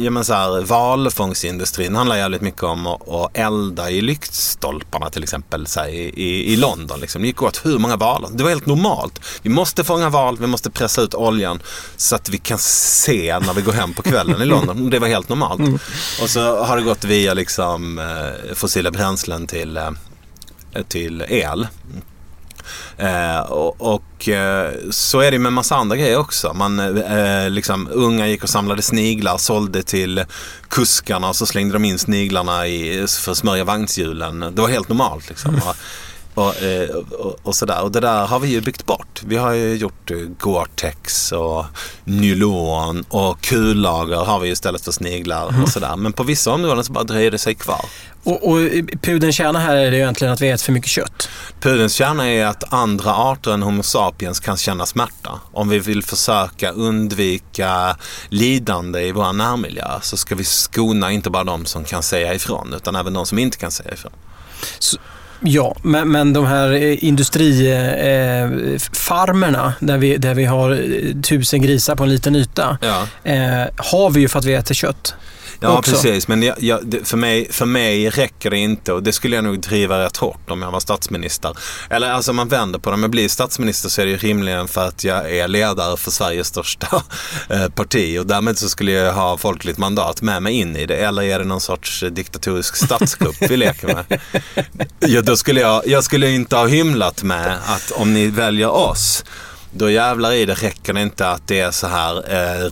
[0.03, 5.23] ja men så här, valfångsindustrin handlar jävligt mycket om att, att elda i lyktstolparna till
[5.23, 6.99] exempel så här, i, i London.
[6.99, 7.21] Liksom.
[7.21, 8.29] Det gick åt hur många valar?
[8.33, 9.19] Det var helt normalt.
[9.41, 11.59] Vi måste fånga val, vi måste pressa ut oljan
[11.97, 14.89] så att vi kan se när vi går hem på kvällen i London.
[14.89, 15.59] Det var helt normalt.
[15.59, 15.79] Mm.
[16.21, 19.91] Och så har det gått via liksom, eh, fossila bränslen till, eh,
[20.87, 21.67] till el.
[22.97, 26.53] Eh, och, och eh, så är det med massa andra grejer också.
[26.53, 30.23] Man, eh, liksom, unga gick och samlade sniglar, sålde till
[30.69, 34.39] kuskarna och så slängde de in sniglarna i, för att smörja vagnshjulen.
[34.39, 35.29] Det var helt normalt.
[35.29, 35.55] Liksom.
[35.55, 35.67] Mm.
[36.35, 37.83] Och, eh, och, och, sådär.
[37.83, 39.21] Och det där har vi ju byggt bort.
[39.25, 41.65] Vi har ju gjort eh, Gore-Tex och
[42.03, 45.63] nylon och kullager har vi istället för sniglar mm.
[45.63, 45.95] och sådär.
[45.95, 47.85] Men på vissa områden så bara dröjer det sig kvar.
[48.25, 48.57] Och, och
[49.01, 51.29] pudelns kärna här är det egentligen att vi äter för mycket kött?
[51.59, 55.31] Pudelns kärna är att andra arter än Homo sapiens kan känna smärta.
[55.53, 57.97] Om vi vill försöka undvika
[58.29, 62.73] lidande i vår närmiljö så ska vi skona inte bara de som kan säga ifrån
[62.73, 64.11] utan även de som inte kan säga ifrån.
[64.79, 64.97] Så
[65.39, 70.77] Ja, men, men de här eh, industrifarmerna eh, där, vi, där vi har eh,
[71.21, 73.07] tusen grisar på en liten yta Ja.
[73.31, 75.15] eh, har vi ju för att vi äter kött.
[75.59, 75.91] Ja, också.
[75.91, 76.27] precis.
[76.27, 79.59] Men jag, jag, för, mig, för mig räcker det inte och det skulle jag nog
[79.59, 81.57] driva rätt hårt om jag var statsminister.
[81.89, 82.93] Eller alltså man vänder på det.
[82.93, 86.11] Om jag blir statsminister så är det ju rimligen för att jag är ledare för
[86.11, 87.03] Sveriges största
[87.49, 90.95] eh, parti och därmed så skulle jag ha folkligt mandat med mig in i det.
[90.95, 94.19] Eller är det någon sorts diktatorisk statskupp vi leker med?
[94.99, 99.23] Ja, då skulle jag, jag skulle inte ha hymlat med att om ni väljer oss
[99.77, 102.71] då jävlar i det räcker det inte att det är så här eh,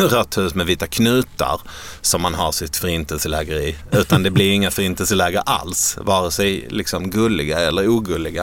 [0.10, 1.60] rött hus med vita knutar
[2.00, 3.76] som man har sitt förintelseläger i.
[3.92, 8.42] Utan det blir inga förintelseläger alls, vare sig liksom gulliga eller ogulliga.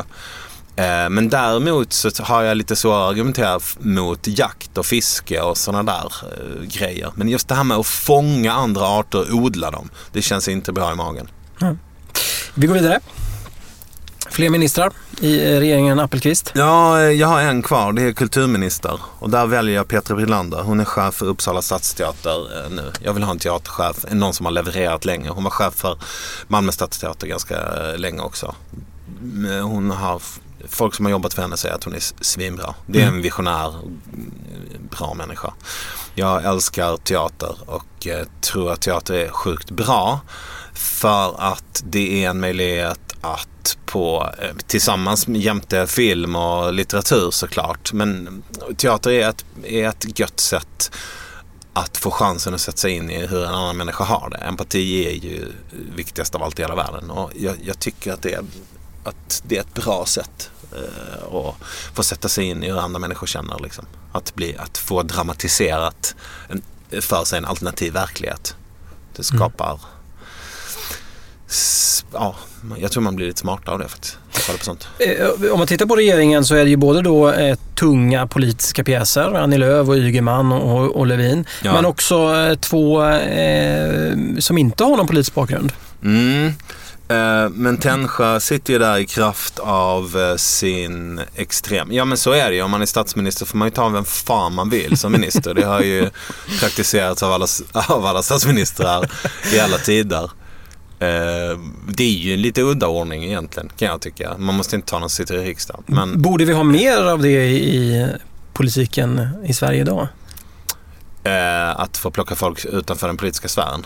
[0.75, 5.57] Eh, men däremot så har jag lite svårare att argumentera mot jakt och fiske och
[5.57, 7.11] sådana där eh, grejer.
[7.15, 10.71] Men just det här med att fånga andra arter och odla dem, det känns inte
[10.71, 11.27] bra i magen.
[12.53, 12.99] Vi går vidare.
[14.33, 16.51] Fler ministrar i eh, regeringen Appelqvist.
[16.55, 17.93] Ja, eh, jag har en kvar.
[17.93, 18.99] Det är kulturminister.
[19.19, 20.61] Och där väljer jag Petra Brilander.
[20.61, 22.91] Hon är chef för Uppsala stadsteater eh, nu.
[23.01, 25.29] Jag vill ha en teaterchef, någon som har levererat länge.
[25.29, 25.97] Hon var chef för
[26.47, 27.57] Malmö stadsteater ganska
[27.97, 28.55] länge också.
[29.63, 30.21] Hon har,
[30.67, 32.75] folk som har jobbat för henne säger att hon är svinbra.
[32.85, 33.91] Det är en visionär, mm,
[34.89, 35.53] bra människa.
[36.15, 38.07] Jag älskar teater och
[38.41, 40.19] tror att teater är sjukt bra.
[40.73, 43.47] För att det är en möjlighet att
[43.93, 47.93] på, eh, tillsammans jämte film och litteratur såklart.
[47.93, 48.43] Men
[48.77, 50.91] teater är ett, är ett gött sätt
[51.73, 54.37] att få chansen att sätta sig in i hur en annan människa har det.
[54.37, 55.51] Empati är ju
[55.95, 57.11] viktigast av allt i hela världen.
[57.11, 58.43] Och jag, jag tycker att det, är,
[59.03, 61.55] att det är ett bra sätt eh, att
[61.93, 63.59] få sätta sig in i hur andra människor känner.
[63.59, 63.85] Liksom.
[64.11, 66.15] Att, bli, att få dramatiserat
[66.49, 66.61] en,
[67.01, 68.55] för sig en alternativ verklighet.
[69.15, 69.92] Det skapar mm.
[72.13, 72.35] Ja,
[72.77, 74.17] jag tror man blir lite smartare av det faktiskt.
[74.59, 74.87] På sånt.
[74.99, 78.83] Eh, Om man tittar på regeringen så är det ju både då eh, tunga politiska
[78.83, 81.73] pjäser, Annie Lööf och Ygeman och, och Levin, Ja.
[81.73, 85.71] men också eh, två eh, som inte har någon politisk bakgrund.
[86.03, 86.45] Mm.
[87.07, 91.91] Eh, Men Tännsjö sitter ju där i kraft av eh, sin extrem...
[91.91, 92.61] Ja men så är det ju.
[92.61, 95.53] Om man är statsminister får man ju ta vem fan man vill som minister.
[95.53, 96.09] Det har ju
[96.59, 97.47] praktiserats av alla,
[97.87, 99.11] av alla statsministrar
[99.53, 100.31] i alla tider.
[101.03, 104.37] Eh, Det är ju en lite udda ordning egentligen kan jag tycka.
[104.37, 105.83] Man måste inte ta någon sitter i riksdagen.
[105.85, 108.07] Men Borde vi ha mer av det i
[108.53, 110.07] politiken i Sverige idag?
[111.23, 113.85] eh, att få plocka folk utanför den politiska sfären?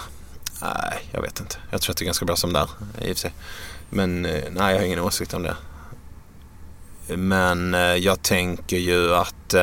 [0.61, 1.55] Nej, jag vet inte.
[1.71, 2.69] Jag tror att det är ganska bra som där
[3.01, 3.33] i och för sig.
[3.89, 5.55] Men eh, nej, jag har ingen åsikt om det.
[7.17, 9.55] Men jag tänker ju att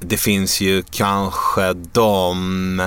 [0.00, 2.82] det finns ju kanske de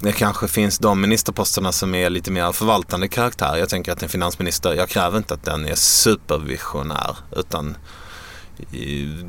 [0.00, 3.56] det kanske finns de ministerposterna som är lite mer förvaltande karaktär.
[3.56, 7.76] Jag tänker att en finansminister, jag kräver inte att den är supervisionär utan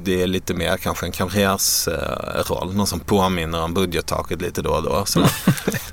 [0.04, 2.76] det är lite mer kanske en karriärsroll.
[2.76, 5.06] Någon som påminner om budgettaket lite då och då.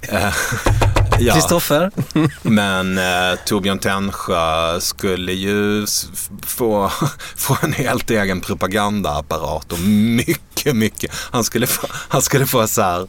[0.02, 0.34] Eh,
[1.20, 1.34] ja.
[1.34, 1.90] Kristoffer?
[2.42, 5.86] Men eh, Torbjörn Tännsjö skulle ju
[6.46, 6.92] få,
[7.36, 11.10] få en helt egen propagandaapparat och mycket, mycket.
[11.14, 13.06] Han skulle få, han skulle få så här eh,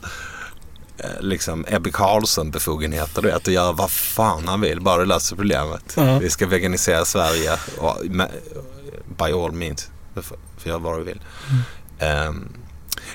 [1.19, 5.35] liksom Ebbe Carlsson befogenheter, du vet, att göra vad fan han vill, bara det löser
[5.35, 5.93] problemet.
[5.97, 6.19] Ja.
[6.19, 8.29] Vi ska veganisera Sverige, och, med,
[9.17, 11.21] by all means, du får, får göra vad du vill.
[11.99, 12.53] Ehm,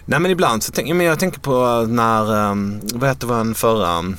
[0.04, 4.14] nej men ibland så tänker men jag tänker på när, um, vad heter vår förra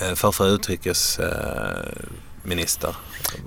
[0.00, 2.96] eh, förra utrikesminister.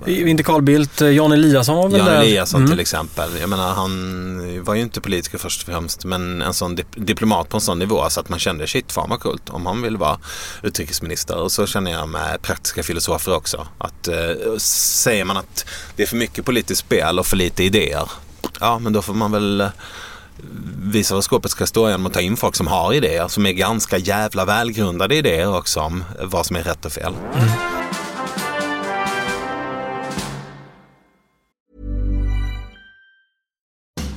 [0.06, 2.16] Inte Carl Bildt, eh, Jan Eliasson var väl Jan där?
[2.20, 2.70] Eliasson Mm.
[2.70, 3.30] till exempel.
[3.40, 7.48] Jag menar han var ju inte politiker först och främst men en sån dip- diplomat
[7.48, 9.96] på en sån nivå så att man kände shit fan vad coolt om han vill
[9.96, 10.18] vara
[10.62, 11.36] utrikesminister.
[11.36, 13.66] Och så känner jag med praktiska filosofer också.
[13.78, 14.14] Att eh,
[14.58, 15.64] säger man att
[15.96, 18.10] det är för mycket politiskt spel och för lite idéer.
[18.60, 19.68] Ja men då får man väl eh,
[20.82, 23.28] visa vad skåpet ska stå genom att ta in folk som har idéer.
[23.28, 27.12] Som är ganska jävla välgrundade idéer också om vad som är rätt och fel.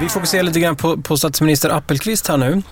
[0.00, 2.62] Vi fokuserar lite grann på, på statsminister Appelqvist här nu.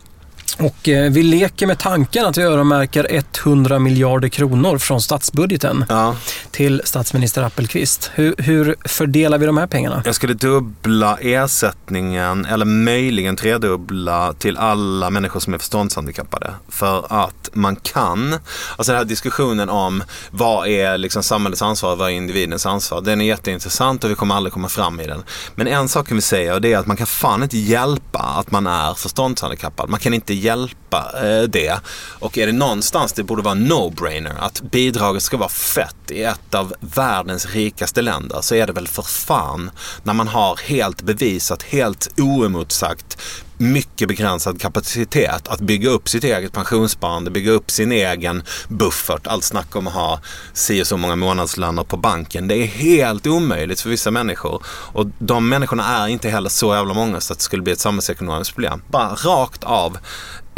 [0.59, 6.17] Och eh, vi leker med tanken att vi öronmärker 100 miljarder kronor från statsbudgeten Ja.
[6.51, 8.11] till statsminister Appelqvist.
[8.15, 10.03] Hur, hur fördelar vi de här pengarna?
[10.05, 16.51] Jag skulle dubbla ersättningen eller möjligen tredubbla till alla människor som är förståndshandikappade.
[16.69, 18.33] För att man kan,
[18.77, 23.01] alltså den här diskussionen om vad är liksom samhällets ansvar och vad är individens ansvar.
[23.01, 25.23] Den är jätteintressant och vi kommer aldrig komma fram i den.
[25.55, 28.19] Men en sak kan vi säga och det är att man kan fan inte hjälpa
[28.19, 29.89] att man är förståndshandikappad.
[29.89, 31.81] Man kan inte hjälpa eh, det.
[32.19, 36.55] Och är det någonstans det borde vara no-brainer att bidraget ska vara fett i ett
[36.55, 39.71] av världens rikaste länder så är det väl för fan
[40.03, 43.19] när man har helt bevisat, helt oemotsagt
[43.59, 49.27] mycket begränsad kapacitet att bygga upp sitt eget pensionssparande, bygga upp sin egen buffert.
[49.27, 50.21] Allt snack om att ha
[50.53, 52.49] si och så många månadslöner på banken.
[52.49, 54.63] Det är helt omöjligt för vissa människor.
[54.67, 57.81] Och de människorna är inte heller så jävla många så att det skulle bli ett
[57.81, 58.83] samhällsekonomiskt problem.
[58.89, 59.99] Bara rakt av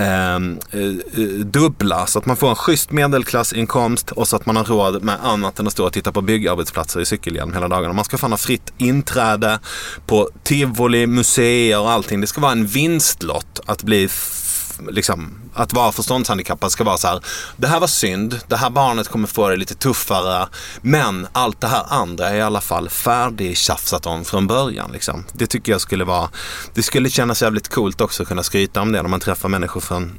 [0.00, 4.56] Ehm, eh, eh, dubbla så att man får en schysst medelklassinkomst och så att man
[4.56, 7.94] har råd med annat än att stå och titta på byggarbetsplatser i cykelhjälm hela dagarna.
[7.94, 9.58] Man ska fan ha fritt inträde
[10.06, 12.20] på tivoli, museer och allting.
[12.20, 14.08] Det ska vara en vinstlott att bli
[14.88, 17.20] Liksom, att vara förståndshandikappad ska vara så här.
[17.56, 18.40] Det här var synd.
[18.48, 20.48] Det här barnet kommer få det lite tuffare.
[20.82, 24.92] Men allt det här andra är i alla fall färdigtjafsat om från början.
[24.92, 25.24] Liksom.
[25.32, 26.30] Det tycker jag skulle vara.
[26.74, 29.80] Det skulle kännas jävligt coolt också att kunna skryta om det när man träffar människor
[29.80, 30.18] från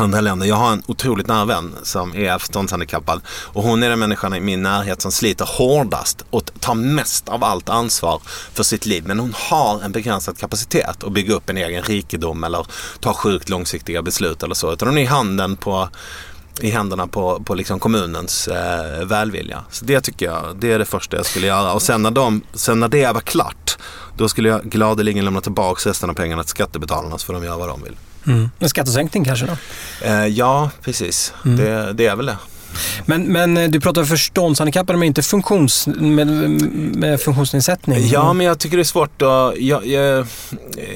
[0.00, 0.46] andra länder.
[0.46, 4.40] Jag har en otroligt nära vän som är förståndshandikappad och hon är den människan i
[4.40, 8.20] min närhet som sliter hårdast och tar mest av allt ansvar
[8.52, 9.04] för sitt liv.
[9.06, 12.66] Men hon har en begränsad kapacitet att bygga upp en egen rikedom eller
[13.00, 14.72] ta sjukt långsiktiga beslut eller så.
[14.72, 15.88] Utan hon är i handen på
[16.60, 19.64] i händerna på, på liksom kommunens eh, välvilja.
[19.70, 21.72] Så det tycker jag, det är det första jag skulle göra.
[21.72, 23.78] Och sen när, de, sen när det var klart,
[24.16, 27.56] då skulle jag gladeligen lämna tillbaka resten av pengarna till skattebetalarna så får de göra
[27.56, 27.96] vad de vill.
[28.26, 28.50] Mm.
[28.58, 29.56] En skattesänkning kanske då?
[30.06, 31.32] Eh, ja, precis.
[31.42, 32.36] Det, det är väl det.
[33.06, 36.26] Men, men eh, du pratar förståndshandikappade men inte funktions, med,
[36.96, 38.08] med funktionsnedsättning?
[38.08, 39.58] Ja, men jag tycker det är svårt att...
[39.58, 40.26] Jag, jag,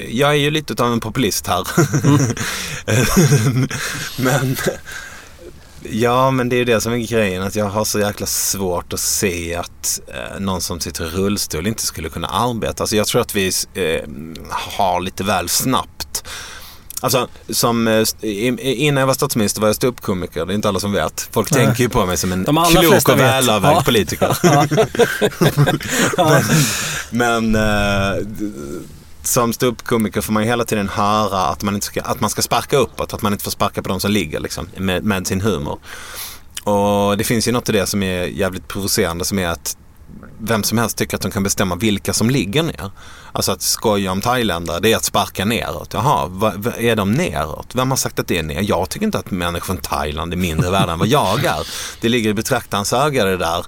[0.09, 1.67] jag är ju lite av en populist här.
[4.23, 4.57] men...
[5.91, 7.43] Ja, men det är ju det som är grejen.
[7.43, 11.67] Att jag har så jäkla svårt att se att eh, någon som sitter i rullstol
[11.67, 12.83] inte skulle kunna arbeta.
[12.83, 14.03] Alltså jag tror att vi eh,
[14.51, 16.25] har lite väl snabbt
[17.05, 18.05] Alltså, som, eh,
[18.61, 20.47] innan jag var statsminister var jag ståuppkomiker.
[20.47, 21.29] Det är inte alla som vet.
[21.33, 21.67] Folk Nej.
[21.67, 23.83] tänker ju på mig som en klok och välavvägd Ja.
[23.85, 24.39] politiker.
[26.17, 26.41] Ja.
[27.11, 28.27] Men eh,
[29.23, 32.43] som ståuppkomiker får man ju hela tiden höra att man, inte ska, att man ska
[32.43, 33.15] sparka uppåt.
[33.15, 35.79] Att man inte får sparka på de som ligger liksom, med, med sin humor.
[36.65, 39.77] Och det finns ju något i det som är jävligt provocerande som är att
[40.41, 42.91] vem som helst tycker att de kan bestämma vilka som ligger ner.
[43.37, 45.95] Alltså att skoja om thailändare, det är att sparka neråt.
[45.95, 47.69] Jaha, va, va, är de neråt?
[47.75, 48.69] Vem har sagt att det är neråt?
[48.69, 51.67] Jag tycker inte att människor från Thailand är mindre värda än vad jag är.
[52.01, 53.67] Det ligger i betraktarens öga det där.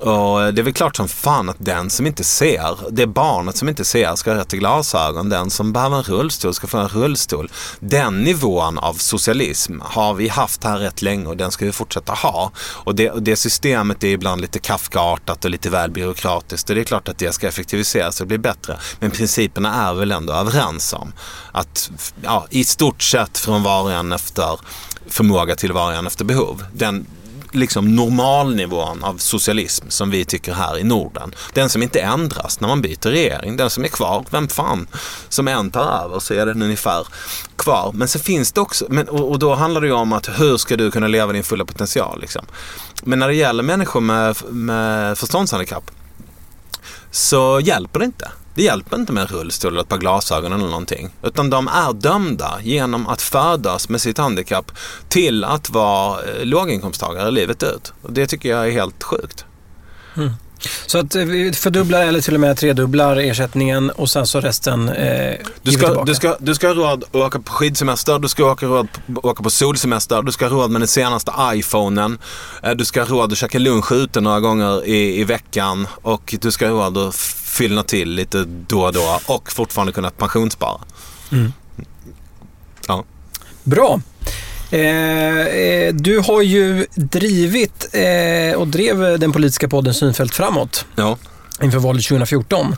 [0.00, 3.68] Och det är väl klart som fan att den som inte ser, det barnet som
[3.68, 5.28] inte ser ska ha rätt till glasögon.
[5.28, 7.50] Den som behöver en rullstol ska få en rullstol.
[7.80, 12.12] Den nivån av socialism har vi haft här rätt länge och den ska vi fortsätta
[12.12, 12.50] ha.
[12.58, 16.70] Och det, och det systemet är ibland lite Kafkaartat och lite väl byråkratiskt.
[16.70, 18.78] Och det är klart att det ska effektiviseras och bli bättre.
[19.00, 21.12] Men men principerna är väl ändå överens om.
[21.52, 21.90] Att
[22.22, 24.60] ja, i stort sett från var och en efter
[25.08, 26.64] förmåga till var och en efter behov.
[26.72, 27.06] Den,
[27.52, 31.34] liksom normalnivån av socialism som vi tycker här i Norden.
[31.54, 33.56] Den som inte ändras när man byter regering.
[33.56, 34.86] Den som är kvar, vem fan
[35.28, 37.06] som än tar över så är den ungefär
[37.56, 37.90] kvar.
[37.94, 40.56] Men så finns det också, men, och, och då handlar det ju om att hur
[40.56, 42.20] ska du kunna leva din fulla potential.
[42.20, 42.46] Liksom.
[43.02, 45.90] Men när det gäller människor med, med förståndshandikapp
[47.10, 48.30] så hjälper det inte.
[48.56, 51.10] Det hjälper inte med en rullstol eller ett par glasögon eller någonting.
[51.22, 54.72] Utan de är dömda genom att födas med sitt handikapp
[55.08, 57.92] till att vara eh, låginkomsttagare livet ut.
[58.02, 59.44] Och det tycker jag är helt sjukt.
[60.16, 60.30] Mm.
[60.86, 64.88] Så att eh, vi fördubblar eller till och med tredubblar ersättningen och sen så resten
[64.88, 66.04] eh, Du ska, tillbaka.
[66.04, 68.88] du, ska, du ska ha råd att åka på skidsemester, du ska åka råd
[69.22, 72.18] åka på solsemester, du ska ha råd med den senaste iPhonen,
[72.62, 76.34] eh, du ska ha råd att käka lunch ute några gånger i, i veckan och
[76.40, 77.14] du ska ha råd att
[77.44, 80.80] fyllna till lite då och då och fortfarande kunna pensionsspara.
[82.88, 83.04] Ja.
[83.64, 84.00] Bra.
[84.70, 91.18] Eh, eh, du har ju drivit eh, och drev den politiska podden Synfält framåt ja.
[91.62, 92.76] inför valet 2014.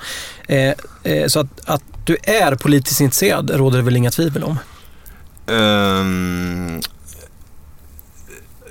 [0.49, 0.73] Eh,
[1.03, 4.59] eh, så att, att du är politiskt intresserad råder det väl inga tvivel om?
[5.47, 6.81] Ehm,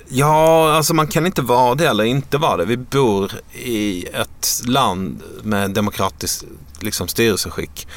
[0.10, 2.66] ja, alltså man kan inte vara det eller inte vara det.
[2.66, 6.44] Vi bor i ett land med demokratiskt
[6.80, 7.88] liksom, styrelseskick.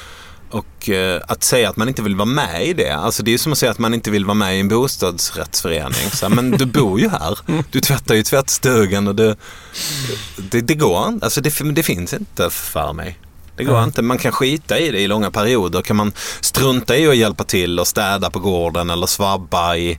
[0.51, 3.39] Och eh, att säga att man inte vill vara med i det, alltså det är
[3.39, 6.11] som att säga att man inte vill vara med i en bostadsrättsförening.
[6.13, 7.39] Så, men du bor ju här,
[7.71, 9.37] du tvättar ju tvättstugan och du,
[10.37, 13.19] det, det går inte, alltså det, det finns inte för mig.
[13.57, 13.85] Det går Mm.
[13.85, 14.03] inte.
[14.03, 15.83] Man kan skita i det i långa perioder.
[15.83, 19.99] Kan man strunta i att hjälpa till och städa på gården eller svabba i,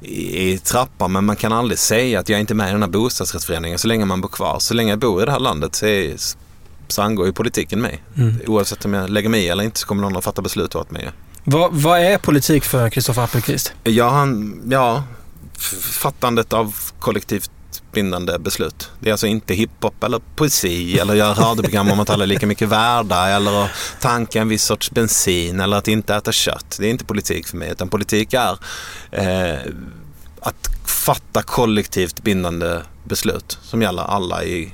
[0.00, 1.12] i, i trappan.
[1.12, 3.88] Men man kan aldrig säga att jag är inte med i den här bostadsrättsföreningen så
[3.88, 4.58] länge man bor kvar.
[4.58, 6.14] Så länge jag bor i det här landet så, är,
[6.88, 8.02] så angår ju politiken mig.
[8.16, 8.40] Mm.
[8.46, 10.90] Oavsett om jag lägger mig i eller inte så kommer någon att fatta beslut åt
[10.90, 11.10] mig.
[11.44, 13.72] Vad, vad är politik för Kristoffer Appelqvist?
[13.84, 15.02] Ja, han, ja,
[15.80, 17.50] fattandet av kollektivt
[17.92, 18.90] bindande beslut.
[19.00, 22.46] Det är alltså inte hiphop eller poesi eller göra radioprogram om att alla är lika
[22.46, 23.70] mycket värda eller att
[24.00, 26.76] tanka en viss sorts bensin eller att inte äta kött.
[26.80, 28.58] Det är inte politik för mig utan politik är
[29.10, 29.58] eh,
[30.40, 34.72] att fatta kollektivt bindande beslut som gäller alla i,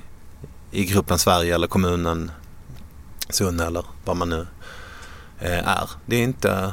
[0.70, 2.30] i gruppen Sverige eller kommunen
[3.30, 4.46] Sunne eller vad man nu
[5.40, 5.90] eh, är.
[6.06, 6.72] Det är inte,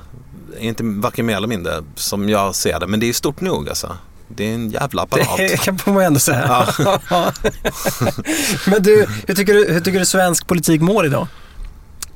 [0.59, 3.97] inte varken mer eller mindre som jag ser det men det är stort nog alltså.
[4.27, 5.37] Det är en jävla apparat.
[5.37, 6.67] Det kan man ändå säga.
[8.67, 11.27] Men du, hur tycker du, hur tycker du svensk politik mår idag?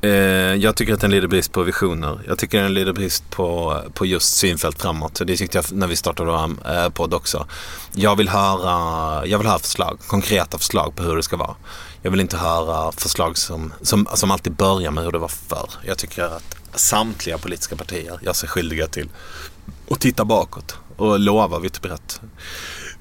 [0.03, 0.11] Eh,
[0.55, 2.19] jag tycker att den lider brist på visioner.
[2.27, 5.21] Jag tycker den lider brist på, på just synfält framåt.
[5.25, 7.47] Det tyckte jag när vi startade vår eh, podd också.
[7.93, 11.55] Jag vill, höra, jag vill höra förslag, konkreta förslag på hur det ska vara.
[12.01, 15.69] Jag vill inte höra förslag som, som, som alltid börjar med hur det var förr.
[15.85, 19.09] Jag tycker att samtliga politiska partier gör sig skyldiga till
[19.89, 22.21] att titta bakåt och lova vitt och brett.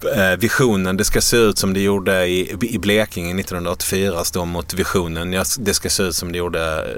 [0.05, 4.75] Eh, visionen, det ska se ut som det gjorde i, i Blekinge 1984 står mot
[4.75, 5.33] visionen.
[5.33, 6.93] Ja, Det ska se ut som det gjorde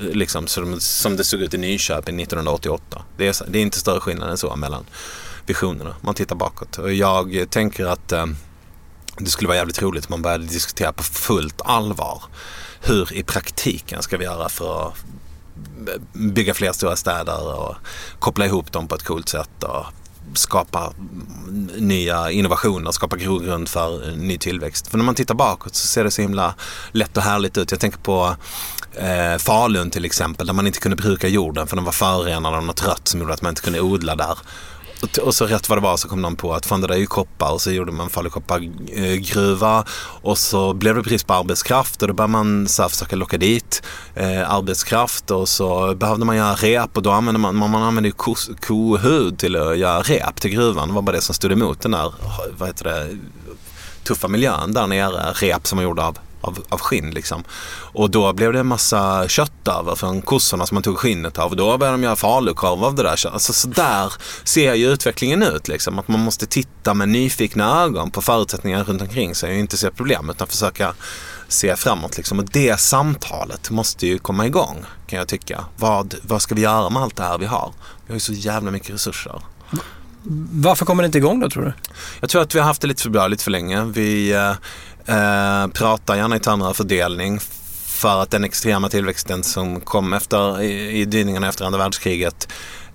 [0.00, 3.02] eh, liksom, som, som det såg ut i Nyköping 1988.
[3.16, 4.84] Det är, det är inte större skillnad än så mellan
[5.46, 5.94] visionerna.
[6.00, 6.78] Man tittar bakåt.
[6.78, 8.26] Och jag tänker att eh,
[9.18, 12.22] det skulle vara jävligt roligt om man började diskutera på fullt allvar.
[12.80, 14.94] Hur i praktiken ska vi göra för att
[15.88, 17.74] eh, bygga fler stora städer och
[18.18, 19.86] koppla ihop dem på ett coolt sätt och
[20.34, 20.92] skapa
[21.76, 24.88] nya innovationer, skapa grogrund för ny tillväxt.
[24.88, 26.54] För när man tittar bakåt så ser det så himla
[26.92, 27.70] lätt och härligt ut.
[27.70, 28.36] Jag tänker på
[28.94, 32.64] eh, Falun till exempel där man inte kunde bruka jorden för den var förorenad av
[32.64, 34.38] något rött som gjorde att man inte kunde odla där.
[35.22, 36.98] Och, så rätt vad det var så kom någon på att fan det där är
[36.98, 37.52] ju koppar.
[37.52, 39.84] Och så gjorde man Falukoppargruva eh,
[40.22, 43.38] och så blev det brist på arbetskraft och då började man så här försöka locka
[43.38, 43.82] dit
[44.14, 45.30] eh, arbetskraft.
[45.30, 48.50] Och så behövde man göra rep och då använde man, man, man använde ju kos,
[48.60, 50.88] kohud till att göra rep till gruvan.
[50.88, 52.12] Det var bara det som stod emot den där,
[52.58, 53.18] vad heter det,
[54.04, 57.44] tuffa miljön där nere, rep som var gjorda av, av, av skinn liksom.
[57.92, 61.50] Och då blev det en massa kött över från kossorna som man tog skinnet av
[61.50, 63.26] och då började de göra falukorv av det där.
[63.26, 64.12] Alltså så där
[64.44, 65.98] ser ju utvecklingen ut liksom.
[65.98, 69.90] Att man måste titta med nyfikna ögon på förutsättningar runt omkring sig och inte se
[69.90, 70.94] problem utan försöka
[71.48, 72.38] se framåt liksom.
[72.38, 75.64] Och det samtalet måste ju komma igång kan jag tycka.
[75.76, 77.72] Vad, vad ska vi göra med allt det här vi har?
[78.06, 79.42] Vi har ju så jävla mycket resurser.
[80.52, 81.72] Varför kommer det inte igång då tror du?
[82.20, 83.84] Jag tror att vi har haft det lite för bra lite för länge.
[83.84, 84.34] Vi
[85.08, 87.40] eh, pratar gärna i termer av fördelning
[87.86, 92.48] för att den extrema tillväxten som kom efter, i, i dyningarna efter andra världskriget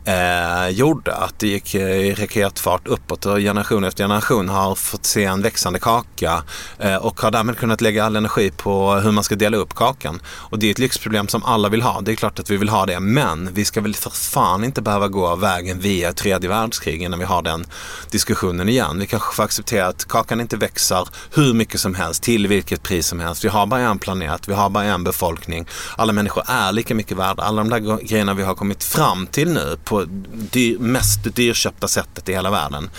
[0.06, 5.06] eh, gjorde att det gick eh, i raketfart uppåt och generation efter generation har fått
[5.06, 6.44] se en växande kaka
[6.80, 10.22] eh, och har därmed kunnat lägga all energi på hur man ska dela upp kakan.
[10.26, 12.02] Och det är ett lyxproblem som alla vill ha.
[12.02, 14.82] Det är klart att vi vill ha det men vi ska väl för fan inte
[14.82, 17.66] behöva gå vägen via tredje världskrig innan vi har den
[18.12, 19.00] diskussionen igen.
[19.00, 23.08] Vi kanske får acceptera att kakan inte växer hur mycket som helst till vilket pris
[23.08, 23.46] som helst.
[23.46, 25.68] Vi har bara en planet, vi har bara en befolkning.
[25.98, 27.44] Alla människor är lika mycket värda.
[27.44, 30.06] Alla de där grejerna vi har kommit fram till nu på
[30.52, 32.90] dyr, mest dyrköpta sättet i hela världen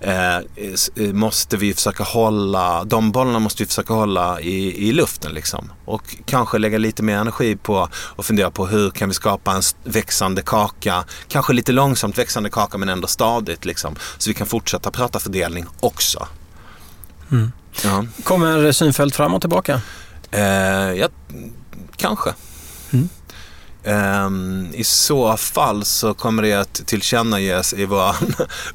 [0.00, 5.32] eh, eh, måste vi försöka hålla, de bollarna måste vi försöka hålla i, i luften
[5.32, 5.72] liksom.
[5.84, 9.62] Och kanske lägga lite mer energi på och fundera på hur kan vi skapa en
[9.84, 13.96] växande kaka, kanske lite långsamt växande kaka men ändå stadigt liksom.
[14.18, 16.26] Så vi kan fortsätta prata fördelning också.
[17.84, 18.04] Ja.
[18.22, 19.80] Kommer synfält fram och tillbaka?
[20.30, 20.42] Eh,
[20.92, 21.08] ja,
[21.96, 22.34] kanske.
[22.90, 23.08] Mm.
[23.86, 28.16] Ehm, I så fall så kommer det att tillkännages i vår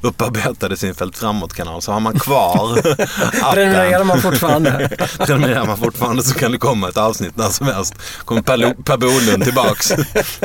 [0.00, 1.82] upparbetade synfält framåt-kanal.
[1.82, 4.90] Så har man kvar appen, Prenumererar man fortfarande?
[5.18, 7.94] prenumererar man fortfarande så kan det komma ett avsnitt när som helst.
[8.24, 9.88] Kommer Per, Bolund tillbaks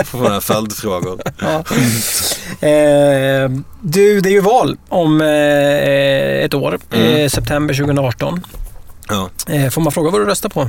[0.06, 1.22] för några följdfrågor.
[1.40, 1.64] Ja.
[2.68, 3.50] Eh,
[3.82, 7.16] du, det är ju val om eh, ett år, Mm.
[7.16, 8.42] eh, september 2018.
[9.10, 9.30] Ja.
[9.48, 10.62] Eh, får man fråga vad du röstar på?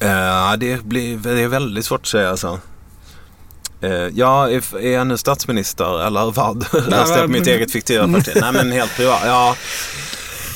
[0.00, 2.58] Eh, det, blir, det är väldigt svårt att säga alltså.
[3.80, 6.66] Eh, ja, är, jag nu statsminister eller vad?
[6.74, 8.32] Röstar jag på mitt eget fiktiva parti?
[8.40, 9.20] Nej men helt privat.
[9.24, 9.56] Ja,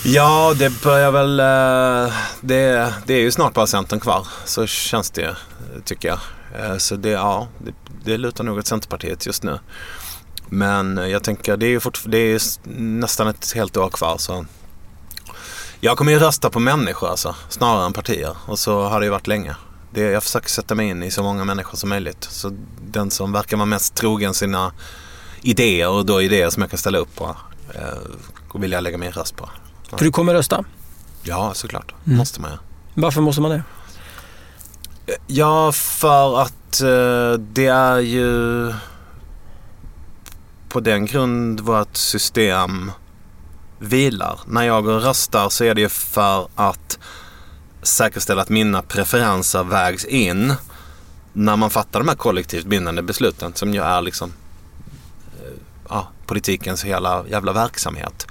[0.04, 1.40] Ja, det börjar väl...
[1.40, 4.26] eh, Det, det är ju snart bara Centern kvar.
[4.44, 5.36] Så känns det,
[5.84, 6.18] tycker jag.
[6.70, 7.72] Eh, Så det, ja, det,
[8.04, 9.58] det lutar nog åt Centerpartiet just nu.
[10.48, 12.40] Men jag tänker, det är ju det är
[12.78, 14.18] nästan ett helt år kvar.
[14.18, 14.44] Så
[15.80, 18.36] jag kommer ju rösta på människor alltså, snarare än partier.
[18.46, 19.56] Och så har det ju varit länge.
[19.94, 22.24] Det, jag försöker sätta mig in i så många människor som möjligt.
[22.24, 24.72] Så den som verkar vara mest trogen sina
[25.42, 27.36] idéer och då idéer som jag kan ställa upp på
[27.74, 29.50] eh, vill jag lägga min röst på.
[29.90, 30.64] För du kommer rösta.
[31.22, 31.94] Ja, såklart.
[32.06, 32.18] Mm.
[32.18, 32.56] Måste man ju.
[32.94, 33.62] Varför måste man det?
[35.26, 38.72] Ja, för att eh, det är ju
[40.68, 42.92] på den grund vårt system
[43.78, 44.40] vilar.
[44.46, 46.98] När jag röstar så är det ju för att
[47.82, 50.54] säkerställa att mina preferenser vägs in
[51.32, 54.32] när man fattar de här kollektivt bindande besluten som ju är liksom
[55.40, 55.52] eh,
[55.88, 58.26] ja, politikens hela jävla verksamhet.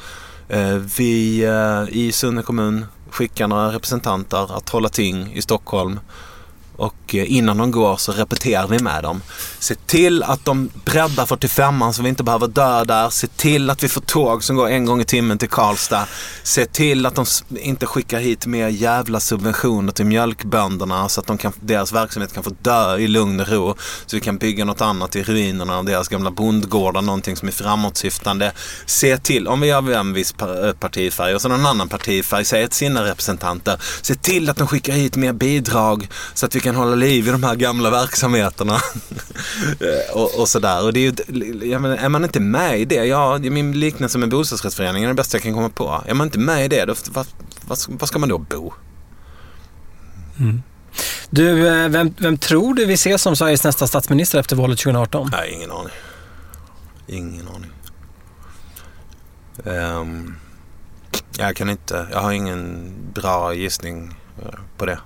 [0.50, 6.00] Eh, vi eh, i Sunne kommun skickar några representanter att hålla ting i Stockholm
[6.82, 9.22] och eh, innan de går så repeterar vi med dem.
[9.60, 13.10] Se till att de breddar 45an så vi inte behöver dö där.
[13.10, 16.08] Se till att vi får tåg som går en gång i timmen till Karlstad.
[16.44, 21.38] Se till att de inte skickar hit mer jävla subventioner till mjölkbönderna så att de
[21.38, 23.76] kan, deras verksamhet kan få dö i lugn och ro.
[24.06, 27.52] Så vi kan bygga något annat i ruinerna av deras gamla bondgårdar, någonting som är
[27.52, 28.52] framåtsyftande.
[28.86, 32.68] Se till, om vi har en viss eh, partifärg och så någon annan partifärg säg
[32.68, 33.82] till sina representanter.
[34.02, 37.32] Se till att de skickar hit mer bidrag så att vi kan hålla liv i
[37.32, 38.78] de här gamla verksamheterna.
[39.80, 40.84] Eh, och, och sådär.
[40.84, 44.18] Och det är, ju, jag menar, är man inte med i det, ja, min liknelse
[44.18, 46.04] med bostadsrättsföreningen är det bästa jag kan komma på.
[46.08, 47.28] Är man inte med i det, då, vad,
[47.68, 48.74] vad, vad ska man då bo?
[51.30, 55.30] Du, eh, vem, vem tror du vi ser som Sveriges nästa statsminister efter valet 2018?
[55.32, 55.94] Nej, ingen aning.
[57.08, 57.72] Ingen aning.
[59.66, 60.36] Ehm,
[61.38, 65.00] jag kan inte, jag har ingen bra gissning eh, på det.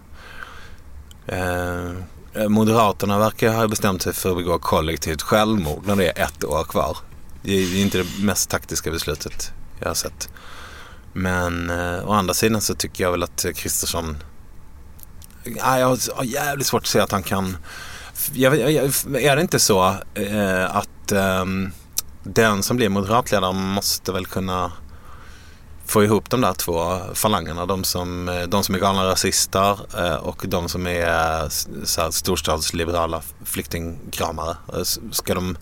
[1.27, 1.89] Eh,
[2.33, 6.43] eh, Moderaterna verkar ha bestämt sig för att begå kollektivt självmord när det är ett
[6.43, 6.97] år kvar.
[7.43, 10.29] Det är inte det mest taktiska beslutet jag har sett.
[11.13, 14.17] Men eh, å andra sidan så tycker jag väl att Kristersson...
[15.45, 17.57] Eh, jag har jävligt svårt att se att han kan...
[18.33, 21.71] Jag, jag, jag- är det inte så eh, att ehm,
[22.23, 24.71] den som blir moderatledare måste väl kunna
[25.85, 27.65] få ihop de där två falangerna.
[27.65, 31.49] De som, eh, de som är galna rasister eh, och de som är eh,
[31.83, 34.57] så här, storstadsliberala flyktingkramare.
[35.11, 35.57] Ska de,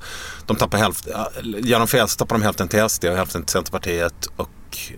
[0.46, 1.14] de tappar hälften,
[1.44, 4.26] gör de fel så tappar de hälften till SD och hälften till Centerpartiet.
[4.36, 4.50] Och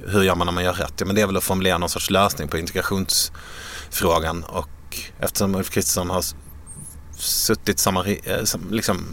[0.08, 0.94] hur gör man när man gör rätt?
[0.98, 4.44] Ja, men det är väl att formulera någon sorts lösning på integrationsfrågan.
[4.44, 6.24] Och eftersom Ulf Kristersson har
[7.18, 8.06] suttit samma,
[8.72, 9.06] liksom,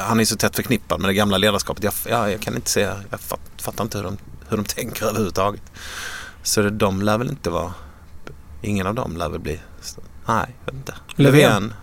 [0.00, 1.84] han är så tätt förknippad med det gamla ledarskapet.
[1.84, 4.18] Jag, jag, jag kan inte se, jag fatt, fattar inte hur de,
[4.52, 5.62] hur de tänker överhuvudtaget.
[6.42, 7.74] Så de lär väl inte vara,
[8.62, 9.60] ingen av dem lär väl bli,
[10.26, 10.94] nej, jag vet inte.
[11.16, 11.74] Löfven?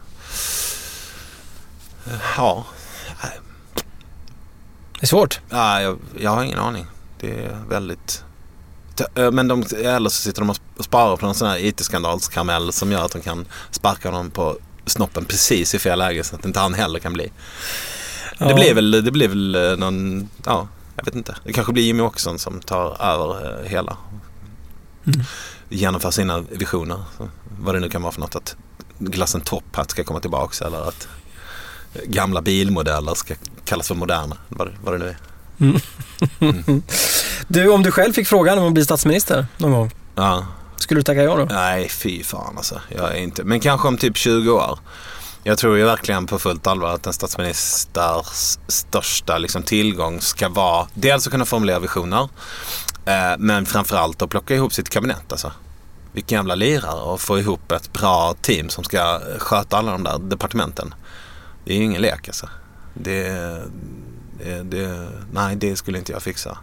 [2.07, 2.65] Eh, Ja,
[4.99, 5.39] Det är svårt.
[5.49, 6.86] ja jag, jag har ingen aning.
[7.20, 8.24] Det är väldigt
[9.32, 13.05] men de, eller så sitter de och sparar på någon sån här IT-skandalskaramell som gör
[13.05, 16.74] att de kan sparka honom på snoppen precis i fel läge så att inte han
[16.74, 17.32] heller kan bli.
[18.38, 18.47] Ja.
[18.47, 20.67] Det blir väl, det blir väl eh, någon, ja,
[21.00, 21.36] jag vet inte.
[21.43, 23.97] Det kanske blir Jimmy Åkesson som tar över eh, hela.
[25.08, 25.22] Mm.
[25.70, 27.00] Genomför sina visioner.
[27.60, 28.36] Vad det nu kan vara för något.
[28.36, 28.56] Att
[29.00, 31.08] glassen topphatt ska komma tillbaks eller att
[31.93, 33.34] eh, gamla bilmodeller ska
[33.66, 34.38] kallas för moderna.
[34.50, 35.18] Vad vad det nu är.
[37.47, 40.45] Du, om du själv fick frågan om att bli statsminister någon gång, Ja.
[40.76, 41.45] skulle du tacka ja då?
[41.45, 42.82] Nej, fy fan alltså.
[42.89, 43.43] Jag är inte.
[43.43, 44.80] Men kanske om typ 20 år.
[45.43, 50.87] Jag tror ju verkligen på fullt allvar att en statsministers största liksom, tillgång ska vara
[50.93, 52.29] dels att kunna formulera visioner
[53.05, 55.31] eh, men framförallt att plocka ihop sitt kabinett.
[55.31, 55.51] Alltså.
[56.11, 60.19] Vilken jävla lirare och få ihop ett bra team som ska sköta alla de där
[60.19, 60.93] departementen.
[61.65, 62.49] Det är ju ingen lek alltså.
[62.93, 63.29] Det,
[64.43, 66.57] det, det, nej, det skulle inte jag fixa.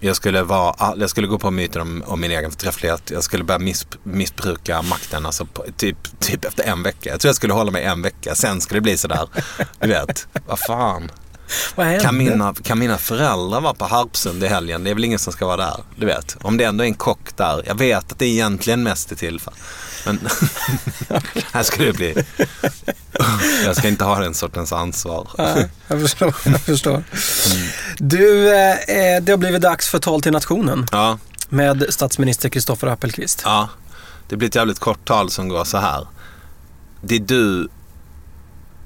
[0.00, 3.10] Jag skulle, vara, jag skulle gå på myten om, om min egen förträfflighet.
[3.10, 7.10] Jag skulle börja miss, missbruka makten alltså på, typ, typ efter en vecka.
[7.10, 8.34] Jag tror jag skulle hålla mig en vecka.
[8.34, 9.28] Sen skulle det bli sådär.
[9.80, 11.10] Du vet, vad fan.
[12.02, 14.84] Kan mina, kan mina föräldrar vara på Harpsund i helgen?
[14.84, 15.76] Det är väl ingen som ska vara där.
[15.96, 17.62] Du vet, om det ändå är en kock där.
[17.66, 19.52] Jag vet att det egentligen mest är till för.
[20.06, 20.18] Men
[21.52, 22.14] här skulle det bli.
[23.64, 25.28] Jag ska inte ha den sortens ansvar.
[25.38, 25.56] Ja,
[25.88, 26.34] jag förstår.
[26.44, 27.04] Jag förstår.
[27.98, 31.18] Du, eh, eh, det har blivit dags för tal till nationen Ja.
[31.48, 33.42] med statsminister Kristoffer Appelqvist.
[33.44, 33.68] Ja,
[34.28, 36.06] det blir ett jävligt kort tal som går så här.
[37.02, 37.68] Det du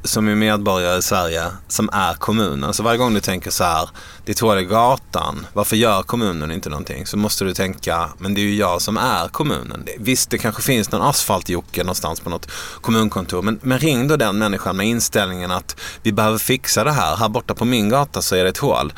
[0.09, 2.74] som är medborgare i Sverige som är kommunen.
[2.74, 3.88] Så varje gång du tänker så här,
[4.24, 7.06] ditt hål i gatan, varför gör kommunen inte någonting?
[7.06, 9.86] Så måste du tänka, men det är ju jag som är kommunen.
[9.98, 12.50] Visst, det kanske finns någon asfaltjocke någonstans på något
[12.80, 17.16] kommunkontor, men, men ring då den människan med inställningen att vi behöver fixa det här.
[17.16, 18.92] Här borta på min gata så är det ett hål.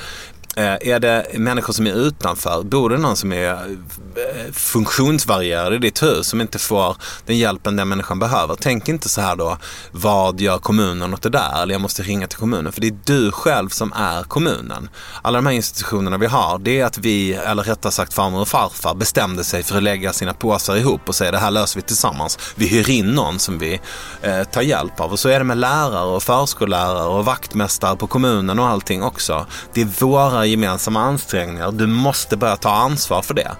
[0.57, 2.63] Eh, är det människor som är utanför?
[2.63, 6.97] Bor det någon som är eh, funktionsvarierad i ditt hus som inte får
[7.27, 8.57] den hjälpen den människan behöver?
[8.61, 9.59] Tänk inte så här då,
[9.91, 11.63] vad gör kommunen åt det där?
[11.63, 12.73] Eller jag måste ringa till kommunen.
[12.73, 14.89] För det är du själv som är kommunen.
[15.23, 18.49] Alla de här institutionerna vi har, det är att vi, eller rättare sagt farmor och
[18.49, 21.83] farfar, bestämde sig för att lägga sina påsar ihop och säga det här löser vi
[21.83, 22.39] tillsammans.
[22.55, 23.81] Vi hyr in någon som vi
[24.23, 25.13] eh, tar hjälp av.
[25.13, 29.47] Och så är det med lärare och förskollärare och vaktmästare på kommunen och allting också.
[29.75, 31.73] Det är våra gemensamma ansträngningar.
[31.73, 33.51] Du måste börja ta ansvar för det.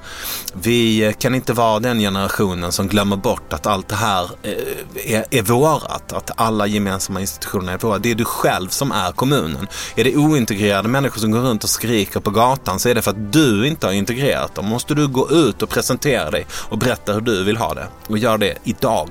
[0.53, 5.25] Vi kan inte vara den generationen som glömmer bort att allt det här eh, är,
[5.31, 6.13] är vårat.
[6.13, 7.99] Att alla gemensamma institutioner är våra.
[7.99, 9.69] Det är du själv som är kommunen.
[9.97, 13.11] Är det ointegrerade människor som går runt och skriker på gatan så är det för
[13.11, 14.67] att du inte har integrerat dem.
[14.67, 17.87] Måste du gå ut och presentera dig och berätta hur du vill ha det.
[18.07, 19.11] Och gör det idag.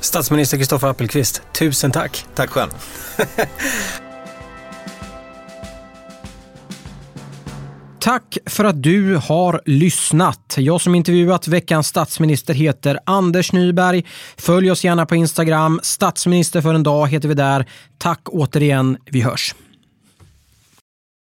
[0.00, 2.26] Statsminister Kristoffer Appelqvist, tusen tack.
[2.34, 2.70] Tack själv.
[8.06, 10.54] Tack för att du har lyssnat.
[10.58, 14.04] Jag som intervjuat veckans statsminister heter Anders Nyberg.
[14.36, 15.80] Följ oss gärna på Instagram.
[15.82, 17.66] Statsminister för en dag heter vi där.
[17.98, 18.96] Tack återigen.
[19.04, 19.54] Vi hörs.